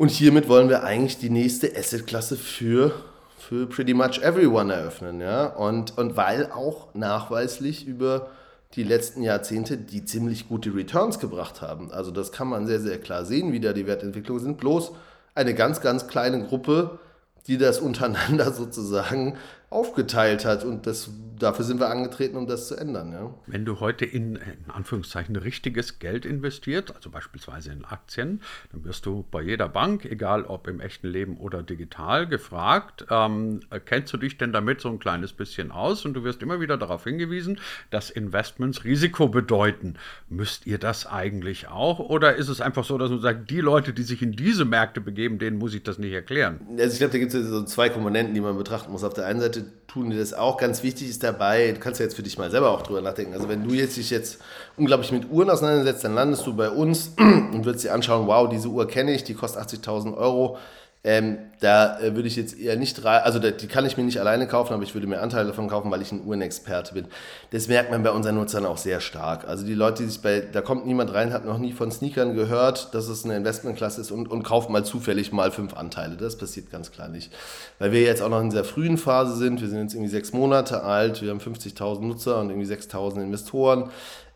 Und 0.00 0.08
hiermit 0.10 0.48
wollen 0.48 0.70
wir 0.70 0.82
eigentlich 0.82 1.18
die 1.18 1.28
nächste 1.28 1.76
Assetklasse 1.76 2.38
für, 2.38 2.94
für 3.36 3.66
pretty 3.66 3.92
much 3.92 4.22
everyone 4.22 4.72
eröffnen. 4.72 5.20
Ja? 5.20 5.44
Und, 5.44 5.98
und 5.98 6.16
weil 6.16 6.50
auch 6.50 6.94
nachweislich 6.94 7.86
über 7.86 8.30
die 8.76 8.82
letzten 8.82 9.22
Jahrzehnte, 9.22 9.76
die 9.76 10.06
ziemlich 10.06 10.48
gute 10.48 10.74
Returns 10.74 11.18
gebracht 11.18 11.60
haben. 11.60 11.92
Also 11.92 12.12
das 12.12 12.32
kann 12.32 12.48
man 12.48 12.66
sehr, 12.66 12.80
sehr 12.80 12.98
klar 12.98 13.26
sehen, 13.26 13.52
wie 13.52 13.60
da 13.60 13.74
die 13.74 13.86
Wertentwicklungen 13.86 14.42
sind. 14.42 14.56
Bloß 14.56 14.92
eine 15.34 15.52
ganz, 15.52 15.82
ganz 15.82 16.08
kleine 16.08 16.46
Gruppe, 16.46 16.98
die 17.46 17.58
das 17.58 17.78
untereinander 17.80 18.52
sozusagen 18.52 19.36
aufgeteilt 19.70 20.44
hat. 20.44 20.64
Und 20.64 20.86
das, 20.88 21.10
dafür 21.38 21.64
sind 21.64 21.78
wir 21.78 21.88
angetreten, 21.88 22.36
um 22.36 22.48
das 22.48 22.66
zu 22.66 22.74
ändern. 22.74 23.12
Ja. 23.12 23.32
Wenn 23.46 23.64
du 23.64 23.78
heute 23.78 24.04
in, 24.04 24.34
in 24.34 24.70
Anführungszeichen 24.70 25.36
richtiges 25.36 26.00
Geld 26.00 26.26
investiert, 26.26 26.94
also 26.94 27.08
beispielsweise 27.08 27.70
in 27.70 27.84
Aktien, 27.84 28.42
dann 28.72 28.84
wirst 28.84 29.06
du 29.06 29.24
bei 29.30 29.42
jeder 29.42 29.68
Bank, 29.68 30.04
egal 30.04 30.44
ob 30.44 30.66
im 30.66 30.80
echten 30.80 31.06
Leben 31.06 31.36
oder 31.36 31.62
digital, 31.62 32.26
gefragt, 32.26 33.06
ähm, 33.10 33.60
kennst 33.84 34.12
du 34.12 34.16
dich 34.16 34.38
denn 34.38 34.52
damit 34.52 34.80
so 34.80 34.88
ein 34.88 34.98
kleines 34.98 35.32
bisschen 35.32 35.70
aus? 35.70 36.04
Und 36.04 36.14
du 36.14 36.24
wirst 36.24 36.42
immer 36.42 36.60
wieder 36.60 36.76
darauf 36.76 37.04
hingewiesen, 37.04 37.60
dass 37.90 38.10
Investments 38.10 38.82
Risiko 38.82 39.28
bedeuten. 39.28 39.94
Müsst 40.28 40.66
ihr 40.66 40.78
das 40.78 41.06
eigentlich 41.06 41.68
auch? 41.68 42.00
Oder 42.00 42.34
ist 42.34 42.48
es 42.48 42.60
einfach 42.60 42.84
so, 42.84 42.98
dass 42.98 43.10
man 43.10 43.20
sagt, 43.20 43.50
die 43.50 43.60
Leute, 43.60 43.92
die 43.92 44.02
sich 44.02 44.20
in 44.20 44.32
diese 44.32 44.64
Märkte 44.64 45.00
begeben, 45.00 45.38
denen 45.38 45.58
muss 45.58 45.74
ich 45.74 45.84
das 45.84 45.98
nicht 45.98 46.12
erklären? 46.12 46.58
Also 46.76 46.92
ich 46.92 46.98
glaube, 46.98 47.12
da 47.12 47.18
gibt 47.18 47.32
es 47.32 47.46
so 47.46 47.62
zwei 47.62 47.88
Komponenten, 47.88 48.34
die 48.34 48.40
man 48.40 48.56
betrachten 48.56 48.90
muss. 48.90 49.04
Auf 49.04 49.14
der 49.14 49.26
einen 49.26 49.40
Seite 49.40 49.59
Leute 49.60 49.72
tun 49.86 50.10
die 50.10 50.18
das 50.18 50.34
auch. 50.34 50.56
Ganz 50.56 50.82
wichtig 50.82 51.10
ist 51.10 51.22
dabei, 51.22 51.72
du 51.72 51.80
kannst 51.80 52.00
ja 52.00 52.04
jetzt 52.04 52.14
für 52.14 52.22
dich 52.22 52.38
mal 52.38 52.50
selber 52.50 52.70
auch 52.70 52.82
drüber 52.82 53.00
nachdenken. 53.00 53.34
Also 53.34 53.48
wenn 53.48 53.66
du 53.66 53.74
jetzt 53.74 53.96
dich 53.96 54.10
jetzt 54.10 54.40
unglaublich 54.76 55.12
mit 55.12 55.30
Uhren 55.30 55.50
auseinandersetzt, 55.50 56.04
dann 56.04 56.14
landest 56.14 56.46
du 56.46 56.54
bei 56.54 56.70
uns 56.70 57.12
und 57.18 57.64
würdest 57.64 57.84
dir 57.84 57.92
anschauen, 57.92 58.26
wow, 58.26 58.48
diese 58.48 58.68
Uhr 58.68 58.86
kenne 58.86 59.12
ich, 59.12 59.24
die 59.24 59.34
kostet 59.34 59.62
80.000 59.62 60.16
Euro. 60.16 60.58
Ähm, 61.02 61.38
da 61.60 62.00
äh, 62.00 62.14
würde 62.16 62.26
ich 62.26 62.36
jetzt 62.36 62.58
eher 62.58 62.76
nicht 62.76 63.04
rein, 63.04 63.22
also 63.22 63.38
da, 63.38 63.50
die 63.50 63.66
kann 63.66 63.84
ich 63.84 63.96
mir 63.96 64.02
nicht 64.02 64.18
alleine 64.18 64.46
kaufen, 64.46 64.72
aber 64.72 64.82
ich 64.82 64.94
würde 64.94 65.06
mir 65.06 65.20
Anteile 65.20 65.48
davon 65.48 65.68
kaufen, 65.68 65.90
weil 65.90 66.00
ich 66.00 66.10
ein 66.10 66.24
Uhrenexperte 66.24 66.94
bin. 66.94 67.06
Das 67.50 67.68
merkt 67.68 67.90
man 67.90 68.02
bei 68.02 68.10
unseren 68.10 68.36
Nutzern 68.36 68.64
auch 68.64 68.78
sehr 68.78 69.00
stark. 69.00 69.46
Also 69.46 69.66
die 69.66 69.74
Leute, 69.74 70.02
die 70.02 70.08
sich 70.08 70.22
bei, 70.22 70.40
da 70.40 70.62
kommt 70.62 70.86
niemand 70.86 71.12
rein, 71.12 71.32
hat 71.32 71.44
noch 71.44 71.58
nie 71.58 71.72
von 71.72 71.92
Sneakern 71.92 72.34
gehört, 72.34 72.94
dass 72.94 73.08
es 73.08 73.24
eine 73.24 73.36
Investmentklasse 73.36 74.00
ist 74.00 74.10
und, 74.10 74.30
und 74.30 74.42
kauft 74.42 74.70
mal 74.70 74.84
zufällig 74.84 75.32
mal 75.32 75.50
fünf 75.50 75.74
Anteile. 75.74 76.16
Das 76.16 76.36
passiert 76.36 76.70
ganz 76.70 76.90
klar 76.90 77.08
nicht. 77.08 77.30
Weil 77.78 77.92
wir 77.92 78.02
jetzt 78.02 78.22
auch 78.22 78.30
noch 78.30 78.40
in 78.40 78.48
dieser 78.48 78.64
frühen 78.64 78.96
Phase 78.96 79.36
sind, 79.36 79.60
wir 79.60 79.68
sind 79.68 79.82
jetzt 79.82 79.94
irgendwie 79.94 80.10
sechs 80.10 80.32
Monate 80.32 80.82
alt, 80.82 81.20
wir 81.20 81.30
haben 81.30 81.40
50.000 81.40 82.00
Nutzer 82.00 82.40
und 82.40 82.50
irgendwie 82.50 82.72
6.000 82.72 83.22
Investoren. 83.22 83.90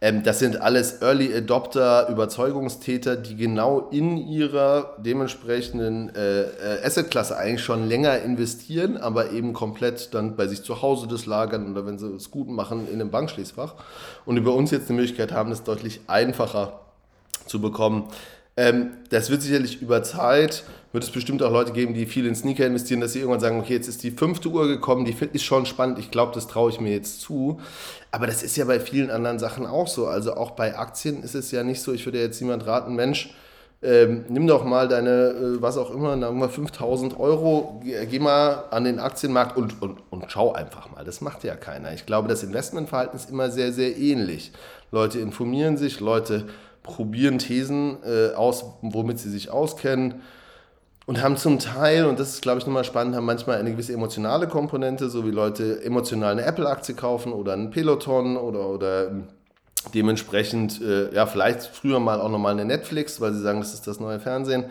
Ähm, 0.05 0.23
das 0.23 0.39
sind 0.39 0.61
alles 0.61 1.01
Early 1.01 1.35
Adopter, 1.35 2.09
Überzeugungstäter, 2.11 3.17
die 3.17 3.37
genau 3.37 3.89
in 3.91 4.19
ihrer 4.19 4.97
dementsprechenden 4.99 6.15
äh, 6.15 6.43
äh, 6.43 6.83
Assetklasse 7.15 7.37
eigentlich 7.37 7.63
schon 7.63 7.89
länger 7.89 8.19
investieren, 8.21 8.97
aber 8.97 9.31
eben 9.31 9.53
komplett 9.53 10.15
dann 10.15 10.37
bei 10.37 10.47
sich 10.47 10.63
zu 10.63 10.83
Hause 10.83 11.07
das 11.07 11.27
lagern 11.27 11.71
oder 11.71 11.87
wenn 11.87 11.99
sie 11.99 12.09
es 12.09 12.31
gut 12.31 12.49
machen 12.49 12.89
in 12.89 13.01
einem 13.01 13.11
Bankschließfach. 13.11 13.75
Und 14.25 14.37
über 14.37 14.55
uns 14.55 14.71
jetzt 14.71 14.89
die 14.89 14.93
Möglichkeit 14.93 15.33
haben, 15.33 15.51
das 15.51 15.63
deutlich 15.63 16.01
einfacher 16.07 16.81
zu 17.47 17.61
bekommen. 17.61 18.05
Ähm, 18.57 18.91
das 19.11 19.31
wird 19.31 19.43
sicherlich 19.43 19.81
über 19.81 20.03
Zeit 20.03 20.65
wird 20.93 21.03
es 21.03 21.11
bestimmt 21.11 21.43
auch 21.43 21.51
Leute 21.51 21.73
geben, 21.73 21.93
die 21.93 22.07
viel 22.07 22.25
in 22.25 22.37
Sneaker 22.37 22.65
investieren, 22.65 23.01
dass 23.01 23.13
sie 23.13 23.19
irgendwann 23.19 23.41
sagen, 23.41 23.59
okay, 23.59 23.73
jetzt 23.73 23.89
ist 23.89 24.05
die 24.05 24.13
fünfte 24.13 24.49
Uhr 24.49 24.69
gekommen, 24.69 25.05
die 25.05 25.17
ist 25.33 25.43
schon 25.43 25.67
spannend, 25.67 25.99
ich 25.99 26.13
glaube, 26.13 26.31
das 26.33 26.47
traue 26.47 26.71
ich 26.71 26.81
mir 26.81 26.93
jetzt 26.93 27.21
zu. 27.21 27.61
Aber 28.13 28.29
das 28.29 28.45
ist 28.45 28.57
ja 28.57 28.65
bei 28.65 28.79
vielen 28.79 29.11
anderen 29.11 29.41
Sachen 29.41 29.67
auch 29.67 29.89
so. 29.89 30.07
Also 30.07 30.35
auch 30.35 30.53
bei 30.53 30.79
Aktien 30.79 31.25
ist 31.25 31.35
es 31.35 31.51
ja 31.51 31.65
nicht 31.65 31.83
so, 31.83 31.93
ich 31.93 32.07
würde 32.07 32.21
jetzt 32.21 32.39
jemand 32.39 32.65
raten, 32.65 32.95
Mensch, 32.95 33.35
ähm, 33.85 34.25
nimm 34.29 34.47
doch 34.47 34.65
mal 34.65 34.89
deine, 34.89 35.11
äh, 35.11 35.63
was 35.63 35.77
auch 35.77 35.91
immer, 35.91 36.19
sagen 36.19 36.39
wir 36.39 36.49
5000 36.49 37.21
Euro, 37.21 37.81
geh, 37.85 38.07
geh, 38.07 38.19
mal 38.19 38.65
an 38.71 38.85
den 38.85 38.99
Aktienmarkt 38.99 39.57
und, 39.57 39.83
und, 39.83 39.99
und 40.11 40.25
schau 40.29 40.53
einfach 40.53 40.91
mal. 40.91 41.05
Das 41.05 41.21
macht 41.21 41.45
ja 41.45 41.55
keiner. 41.55 41.93
Ich 41.93 42.07
glaube, 42.07 42.27
das 42.29 42.43
Investmentverhalten 42.43 43.17
ist 43.17 43.31
immer 43.31 43.51
sehr, 43.51 43.73
sehr 43.73 43.97
ähnlich. 43.97 44.53
Leute 44.91 45.19
informieren 45.19 45.77
sich, 45.77 46.01
Leute 46.01 46.47
probieren 46.83 47.39
Thesen 47.39 47.99
äh, 48.05 48.35
aus, 48.35 48.65
womit 48.81 49.19
sie 49.19 49.31
sich 49.31 49.51
auskennen 49.51 50.23
und 51.07 51.23
haben 51.23 51.37
zum 51.37 51.59
Teil, 51.59 52.07
und 52.07 52.19
das 52.19 52.31
ist, 52.31 52.43
glaube 52.43 52.61
ich, 52.61 52.67
nochmal 52.67 52.85
spannend, 52.85 53.15
haben 53.15 53.27
manchmal 53.27 53.59
eine 53.59 53.73
gewisse 53.73 53.93
emotionale 53.93 54.49
Komponente, 54.49 55.11
so 55.11 55.27
wie 55.27 55.31
Leute 55.31 55.83
emotional 55.85 56.33
eine 56.33 56.45
Apple-Aktie 56.45 56.95
kaufen 56.95 57.33
oder 57.33 57.53
einen 57.53 57.71
Peloton 57.71 58.39
oder, 58.39 58.67
oder 58.69 59.11
dementsprechend, 59.93 60.81
äh, 60.81 61.15
ja, 61.15 61.27
vielleicht 61.27 61.63
früher 61.63 62.01
mal 62.01 62.21
auch 62.21 62.31
nochmal 62.31 62.53
eine 62.53 62.65
Netflix, 62.65 63.21
weil 63.21 63.33
sie 63.33 63.41
sagen, 63.41 63.61
das 63.61 63.75
ist 63.75 63.87
das 63.87 64.01
neue 64.01 64.21
Fernsehen. 64.21 64.65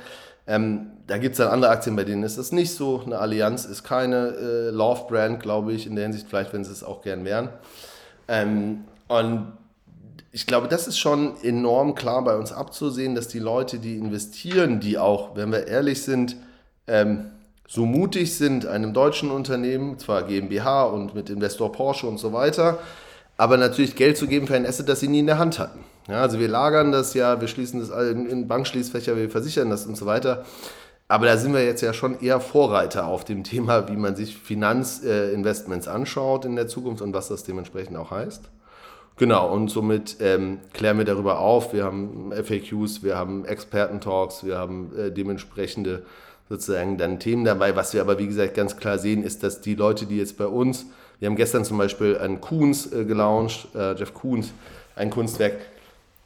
Ähm, 0.46 0.92
da 1.08 1.18
gibt 1.18 1.34
es 1.34 1.38
dann 1.38 1.48
andere 1.50 1.72
Aktien, 1.72 1.96
bei 1.96 2.04
denen 2.04 2.24
ist 2.24 2.38
das 2.38 2.52
nicht 2.52 2.74
so. 2.74 3.02
Eine 3.06 3.20
Allianz 3.20 3.66
ist 3.66 3.84
keine 3.84 4.36
äh, 4.36 4.70
Love-Brand, 4.70 5.42
glaube 5.42 5.74
ich, 5.74 5.88
in 5.88 5.96
der 5.96 6.04
Hinsicht, 6.06 6.28
vielleicht, 6.28 6.54
wenn 6.54 6.64
sie 6.64 6.72
es 6.72 6.84
auch 6.84 7.02
gern 7.02 7.24
wären. 7.24 7.50
Ähm, 8.28 8.84
und 9.08 9.54
ich 10.32 10.48
glaube, 10.48 10.68
das 10.68 10.88
ist 10.88 10.98
schon 10.98 11.36
enorm 11.44 11.96
klar 11.96 12.24
bei 12.24 12.36
uns 12.36 12.52
abzusehen, 12.52 13.16
dass 13.16 13.28
die 13.28 13.40
Leute, 13.40 13.78
die 13.78 13.98
investieren, 13.98 14.80
die 14.80 14.98
auch, 14.98 15.36
wenn 15.36 15.52
wir 15.52 15.68
ehrlich 15.68 16.02
sind, 16.04 16.36
ähm, 16.88 17.26
so 17.68 17.86
mutig 17.86 18.36
sind, 18.36 18.66
einem 18.66 18.94
deutschen 18.94 19.32
Unternehmen, 19.32 19.98
zwar 20.00 20.24
GmbH 20.24 20.84
und 20.84 21.16
mit 21.16 21.30
Investor 21.30 21.72
Porsche 21.72 22.08
und 22.08 22.18
so 22.18 22.34
weiter, 22.34 22.80
aber 23.38 23.58
natürlich 23.58 23.96
Geld 23.96 24.18
zu 24.18 24.28
geben 24.28 24.48
für 24.48 24.56
ein 24.56 24.66
Asset, 24.66 24.90
das 24.90 25.00
sie 25.00 25.08
nie 25.08 25.20
in 25.20 25.28
der 25.28 25.40
Hand 25.40 25.60
hatten. 25.60 25.80
Ja, 26.08 26.22
also 26.22 26.40
wir 26.40 26.48
lagern 26.48 26.92
das 26.92 27.14
ja, 27.14 27.40
wir 27.40 27.48
schließen 27.48 27.80
das 27.80 27.90
in 27.90 28.48
Bankschließfächer, 28.48 29.16
wir 29.16 29.30
versichern 29.30 29.70
das 29.70 29.86
und 29.86 29.96
so 29.96 30.06
weiter. 30.06 30.44
Aber 31.08 31.26
da 31.26 31.38
sind 31.38 31.54
wir 31.54 31.64
jetzt 31.64 31.82
ja 31.82 31.94
schon 31.94 32.20
eher 32.22 32.40
Vorreiter 32.40 33.08
auf 33.08 33.24
dem 33.24 33.44
Thema, 33.44 33.88
wie 33.90 33.96
man 33.96 34.16
sich 34.16 34.38
Finanzinvestments 34.38 35.88
anschaut 35.88 36.46
in 36.46 36.56
der 36.56 36.68
Zukunft 36.68 37.02
und 37.02 37.14
was 37.14 37.28
das 37.28 37.44
dementsprechend 37.44 37.98
auch 37.98 38.12
heißt. 38.12 38.50
Genau, 39.16 39.54
und 39.54 39.70
somit 39.70 40.18
ähm, 40.22 40.60
klären 40.74 40.98
wir 40.98 41.06
darüber 41.06 41.40
auf. 41.40 41.72
Wir 41.72 41.84
haben 41.84 42.32
FAQs, 42.32 43.04
wir 43.04 43.16
haben 43.16 43.46
Experten-Talks, 43.46 44.44
wir 44.44 44.58
haben 44.58 44.92
äh, 44.98 45.12
dementsprechende 45.12 46.04
sozusagen 46.50 46.98
dann 46.98 47.20
Themen 47.20 47.46
dabei. 47.46 47.76
Was 47.76 47.94
wir 47.94 48.02
aber, 48.02 48.18
wie 48.18 48.26
gesagt, 48.26 48.56
ganz 48.56 48.76
klar 48.78 48.98
sehen, 48.98 49.24
ist, 49.24 49.44
dass 49.44 49.62
die 49.62 49.76
Leute, 49.76 50.08
die 50.08 50.18
jetzt 50.18 50.38
bei 50.38 50.48
uns, 50.48 50.88
wir 51.20 51.28
haben 51.28 51.36
gestern 51.36 51.66
zum 51.66 51.78
Beispiel 51.78 52.18
einen 52.18 52.42
Koons 52.42 52.92
äh, 52.92 53.06
gelauncht, 53.06 53.68
äh, 53.76 53.94
Jeff 53.94 54.14
Koons, 54.14 54.54
ein 54.96 55.10
Kunstwerk, 55.10 55.56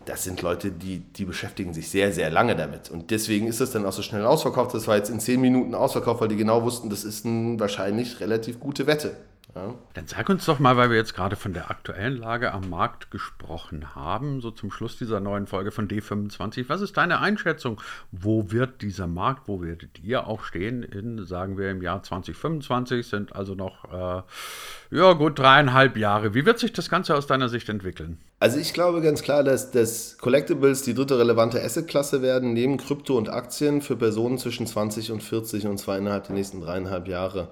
das 0.07 0.23
sind 0.23 0.41
Leute, 0.41 0.71
die, 0.71 0.99
die 0.99 1.25
beschäftigen 1.25 1.73
sich 1.73 1.89
sehr, 1.89 2.13
sehr 2.13 2.29
lange 2.29 2.55
damit. 2.55 2.89
Und 2.89 3.11
deswegen 3.11 3.45
ist 3.47 3.59
das 3.59 3.71
dann 3.71 3.85
auch 3.85 3.91
so 3.91 4.01
schnell 4.01 4.25
ausverkauft. 4.25 4.73
Das 4.73 4.87
war 4.87 4.95
jetzt 4.95 5.09
in 5.09 5.19
zehn 5.19 5.41
Minuten 5.41 5.75
ausverkauft, 5.75 6.21
weil 6.21 6.29
die 6.29 6.37
genau 6.37 6.63
wussten, 6.63 6.89
das 6.89 7.03
ist 7.03 7.25
eine 7.25 7.59
wahrscheinlich 7.59 8.21
relativ 8.21 8.59
gute 8.59 8.87
Wette. 8.87 9.17
Ja. 9.57 9.73
Dann 9.95 10.05
sag 10.05 10.29
uns 10.29 10.45
doch 10.45 10.59
mal, 10.59 10.77
weil 10.77 10.91
wir 10.91 10.97
jetzt 10.97 11.15
gerade 11.15 11.35
von 11.35 11.51
der 11.51 11.71
aktuellen 11.71 12.15
Lage 12.15 12.53
am 12.53 12.69
Markt 12.69 13.09
gesprochen 13.09 13.95
haben, 13.95 14.39
so 14.39 14.51
zum 14.51 14.69
Schluss 14.71 14.97
dieser 14.97 15.19
neuen 15.19 15.47
Folge 15.47 15.71
von 15.71 15.87
D25, 15.87 16.65
was 16.67 16.81
ist 16.81 16.95
deine 16.95 17.19
Einschätzung? 17.19 17.81
Wo 18.11 18.51
wird 18.51 18.83
dieser 18.83 19.07
Markt, 19.07 19.47
wo 19.47 19.61
werdet 19.61 19.99
ihr 20.03 20.27
auch 20.27 20.43
stehen 20.43 20.83
in, 20.83 21.25
sagen 21.25 21.57
wir, 21.57 21.71
im 21.71 21.81
Jahr 21.81 22.03
2025, 22.03 23.07
sind 23.07 23.35
also 23.35 23.55
noch, 23.55 23.85
äh, 23.85 24.95
ja 24.95 25.13
gut, 25.13 25.39
dreieinhalb 25.39 25.97
Jahre. 25.97 26.35
Wie 26.35 26.45
wird 26.45 26.59
sich 26.59 26.71
das 26.71 26.89
Ganze 26.89 27.15
aus 27.15 27.25
deiner 27.25 27.49
Sicht 27.49 27.67
entwickeln? 27.67 28.19
Also 28.39 28.59
ich 28.59 28.73
glaube 28.73 29.01
ganz 29.01 29.23
klar, 29.23 29.43
dass, 29.43 29.71
dass 29.71 30.19
Collectibles 30.19 30.83
die 30.83 30.93
dritte 30.93 31.17
relevante 31.17 31.63
Assetklasse 31.63 32.21
werden, 32.21 32.53
neben 32.53 32.77
Krypto 32.77 33.17
und 33.17 33.29
Aktien 33.29 33.81
für 33.81 33.95
Personen 33.95 34.37
zwischen 34.37 34.67
20 34.67 35.11
und 35.11 35.23
40 35.23 35.65
und 35.65 35.79
zwar 35.79 35.97
innerhalb 35.97 36.27
der 36.27 36.35
nächsten 36.35 36.61
dreieinhalb 36.61 37.07
Jahre. 37.07 37.49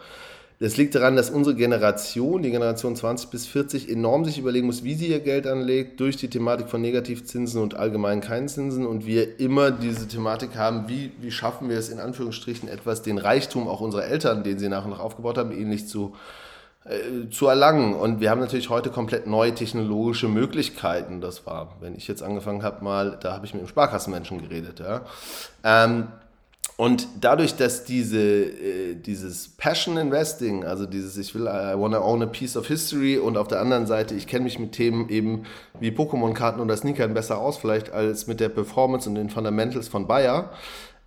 Das 0.60 0.78
liegt 0.78 0.96
daran, 0.96 1.18
dass 1.18 1.30
unsere 1.30 1.56
Generation, 1.56 2.42
die 2.42 2.52
Generation 2.52 2.96
20 2.96 3.30
bis 3.30 3.46
40, 3.46 3.90
enorm 3.90 4.24
sich 4.24 4.38
überlegen 4.38 4.68
muss, 4.68 4.86
wie 4.86 4.94
sie 4.94 5.08
ihr 5.08 5.20
Geld 5.20 5.48
anlegt, 5.48 6.00
durch 6.00 6.16
die 6.16 6.30
Thematik 6.30 6.70
von 6.70 6.82
Negativzinsen 6.82 7.62
und 7.62 7.76
allgemein 7.76 8.22
keinen 8.22 8.48
Zinsen. 8.48 8.88
Und 8.88 9.06
wir 9.06 9.40
immer 9.40 9.72
diese 9.72 10.08
Thematik 10.08 10.56
haben, 10.56 10.88
wie, 10.88 11.12
wie 11.20 11.32
schaffen 11.32 11.70
wir 11.70 11.78
es 11.78 11.90
in 11.90 12.00
Anführungsstrichen 12.00 12.70
etwas, 12.70 13.02
den 13.02 13.18
Reichtum 13.18 13.68
auch 13.68 13.82
unserer 13.82 14.06
Eltern, 14.06 14.44
den 14.44 14.58
sie 14.58 14.70
nach 14.70 14.86
und 14.86 14.92
nach 14.92 15.00
aufgebaut 15.00 15.38
haben, 15.38 15.52
ähnlich 15.52 15.90
zu, 15.90 16.16
äh, 16.86 17.30
zu 17.30 17.48
erlangen. 17.48 17.94
Und 17.94 18.22
wir 18.22 18.30
haben 18.30 18.40
natürlich 18.40 18.70
heute 18.70 18.92
komplett 18.92 19.28
neue 19.28 19.54
technologische 19.54 20.30
Möglichkeiten. 20.30 21.20
Das 21.20 21.46
war, 21.46 21.76
wenn 21.82 21.96
ich 21.96 22.08
jetzt 22.08 22.24
angefangen 22.24 22.64
habe, 22.64 22.82
mal, 22.82 23.18
da 23.22 23.34
habe 23.34 23.46
ich 23.46 23.54
mit 23.54 23.62
dem 23.62 23.68
Sparkassenmenschen 23.68 24.42
geredet. 24.42 24.80
Ja. 24.80 25.02
Ähm, 25.66 26.08
und 26.78 27.08
dadurch, 27.22 27.56
dass 27.56 27.86
diese, 27.86 28.20
äh, 28.20 28.96
dieses 28.96 29.48
Passion 29.48 29.96
Investing, 29.96 30.66
also 30.66 30.86
dieses 30.86 31.16
ich 31.18 31.34
will, 31.34 31.44
I 31.44 31.74
wanna 31.78 32.00
own 32.00 32.22
a 32.22 32.26
piece 32.26 32.58
of 32.58 32.68
history 32.68 33.18
und 33.18 33.38
auf 33.38 33.48
der 33.48 33.62
anderen 33.62 33.88
Seite, 33.88 34.14
ich 34.14 34.28
kenne 34.28 34.44
mich 34.44 34.60
mit 34.60 34.74
Themen 34.74 35.08
eben 35.10 35.44
wie 35.80 35.92
Pokémon-Karten 35.92 36.60
oder 36.60 36.76
Sneakern 36.76 37.14
besser 37.14 37.38
aus, 37.38 37.58
vielleicht 37.58 37.92
als 37.92 38.28
mit 38.28 38.42
der 38.42 38.50
Performance 38.50 39.08
und 39.08 39.16
den 39.16 39.30
Fundamentals 39.30 39.88
von 39.88 40.06
Bayer, 40.06 40.52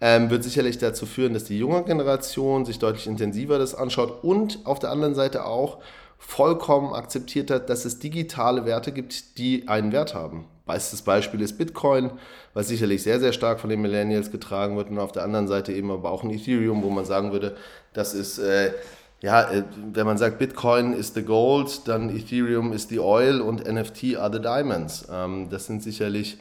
ähm, 0.01 0.31
wird 0.31 0.43
sicherlich 0.43 0.79
dazu 0.79 1.05
führen, 1.05 1.35
dass 1.35 1.45
die 1.45 1.59
junge 1.59 1.83
Generation 1.83 2.65
sich 2.65 2.79
deutlich 2.79 3.07
intensiver 3.07 3.59
das 3.59 3.75
anschaut 3.75 4.25
und 4.25 4.61
auf 4.65 4.79
der 4.79 4.91
anderen 4.91 5.15
Seite 5.15 5.45
auch 5.45 5.79
vollkommen 6.19 6.95
akzeptiert 6.95 7.51
hat, 7.51 7.69
dass 7.69 7.85
es 7.85 7.99
digitale 7.99 8.65
Werte 8.65 8.93
gibt, 8.93 9.39
die 9.39 9.69
einen 9.69 9.93
Wert 9.93 10.15
haben. 10.15 10.47
Bestes 10.69 11.03
Beispiel 11.03 11.41
ist 11.41 11.59
Bitcoin, 11.59 12.13
was 12.55 12.69
sicherlich 12.69 13.03
sehr, 13.03 13.19
sehr 13.19 13.33
stark 13.33 13.59
von 13.59 13.71
den 13.71 13.83
Millennials 13.83 14.31
getragen 14.31 14.77
wird 14.77 14.91
und 14.91 15.01
auf 15.01 15.11
der 15.11 15.25
anderen 15.25 15.49
Seite 15.49 15.73
eben 15.73 15.91
aber 15.91 16.13
auch 16.13 16.23
ein 16.23 16.31
Ethereum, 16.31 16.85
wo 16.85 16.91
man 16.91 17.05
sagen 17.05 17.33
würde, 17.33 17.57
das 17.93 18.15
ist, 18.15 18.39
äh, 18.39 18.73
ja, 19.21 19.51
äh, 19.51 19.65
wenn 19.93 20.07
man 20.07 20.19
sagt, 20.19 20.39
Bitcoin 20.39 20.93
ist 20.93 21.15
the 21.15 21.23
gold, 21.23 21.89
dann 21.89 22.15
Ethereum 22.17 22.73
ist 22.73 22.91
the 22.91 23.01
oil 23.01 23.41
und 23.41 23.67
NFT 23.67 24.17
are 24.17 24.33
the 24.33 24.41
diamonds. 24.41 25.09
Ähm, 25.11 25.49
das 25.51 25.67
sind 25.67 25.83
sicherlich 25.83 26.39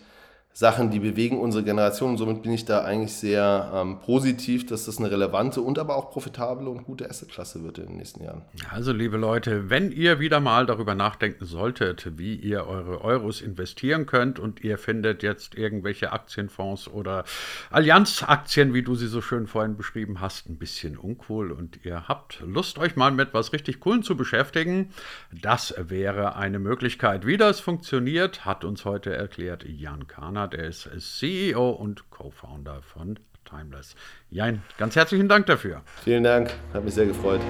Sachen, 0.57 0.89
die 0.89 0.99
bewegen 0.99 1.39
unsere 1.39 1.63
Generation. 1.63 2.09
Und 2.09 2.17
somit 2.17 2.41
bin 2.41 2.51
ich 2.51 2.65
da 2.65 2.83
eigentlich 2.83 3.13
sehr 3.13 3.71
ähm, 3.75 3.99
positiv, 3.99 4.65
dass 4.65 4.85
das 4.85 4.97
eine 4.97 5.11
relevante 5.11 5.61
und 5.61 5.77
aber 5.77 5.95
auch 5.95 6.09
profitable 6.09 6.67
und 6.67 6.83
gute 6.83 7.07
Assetklasse 7.07 7.63
wird 7.63 7.77
in 7.77 7.85
den 7.85 7.97
nächsten 7.97 8.23
Jahren. 8.23 8.41
Also, 8.71 8.91
liebe 8.91 9.17
Leute, 9.17 9.69
wenn 9.69 9.91
ihr 9.91 10.19
wieder 10.19 10.39
mal 10.39 10.65
darüber 10.65 10.95
nachdenken 10.95 11.45
solltet, 11.45 12.17
wie 12.17 12.33
ihr 12.33 12.65
eure 12.65 13.03
Euros 13.03 13.39
investieren 13.41 14.07
könnt 14.07 14.39
und 14.39 14.63
ihr 14.63 14.79
findet 14.79 15.21
jetzt 15.21 15.53
irgendwelche 15.53 16.11
Aktienfonds 16.11 16.87
oder 16.87 17.23
Allianzaktien, 17.69 18.73
wie 18.73 18.81
du 18.81 18.95
sie 18.95 19.09
so 19.09 19.21
schön 19.21 19.45
vorhin 19.45 19.77
beschrieben 19.77 20.21
hast, 20.21 20.49
ein 20.49 20.57
bisschen 20.57 20.97
uncool 20.97 21.51
und 21.51 21.85
ihr 21.85 22.07
habt 22.07 22.41
Lust, 22.43 22.79
euch 22.79 22.95
mal 22.95 23.11
mit 23.11 23.31
was 23.31 23.53
richtig 23.53 23.79
Coolen 23.79 24.01
zu 24.01 24.17
beschäftigen, 24.17 24.89
das 25.31 25.75
wäre 25.77 26.35
eine 26.35 26.57
Möglichkeit. 26.57 27.27
Wie 27.27 27.37
das 27.37 27.59
funktioniert, 27.59 28.43
hat 28.43 28.65
uns 28.65 28.85
heute 28.85 29.15
erklärt 29.15 29.63
Jan 29.63 30.07
Kahner 30.07 30.46
Bernhard. 30.49 30.87
Er 30.89 30.93
ist 30.95 31.17
CEO 31.19 31.69
und 31.69 32.09
Co-Founder 32.09 32.81
von 32.81 33.19
Timeless. 33.45 33.95
Jan, 34.29 34.61
ganz 34.77 34.95
herzlichen 34.95 35.29
Dank 35.29 35.45
dafür. 35.45 35.81
Vielen 36.03 36.23
Dank, 36.23 36.53
hat 36.73 36.83
mich 36.83 36.93
sehr 36.93 37.05
gefreut. 37.05 37.41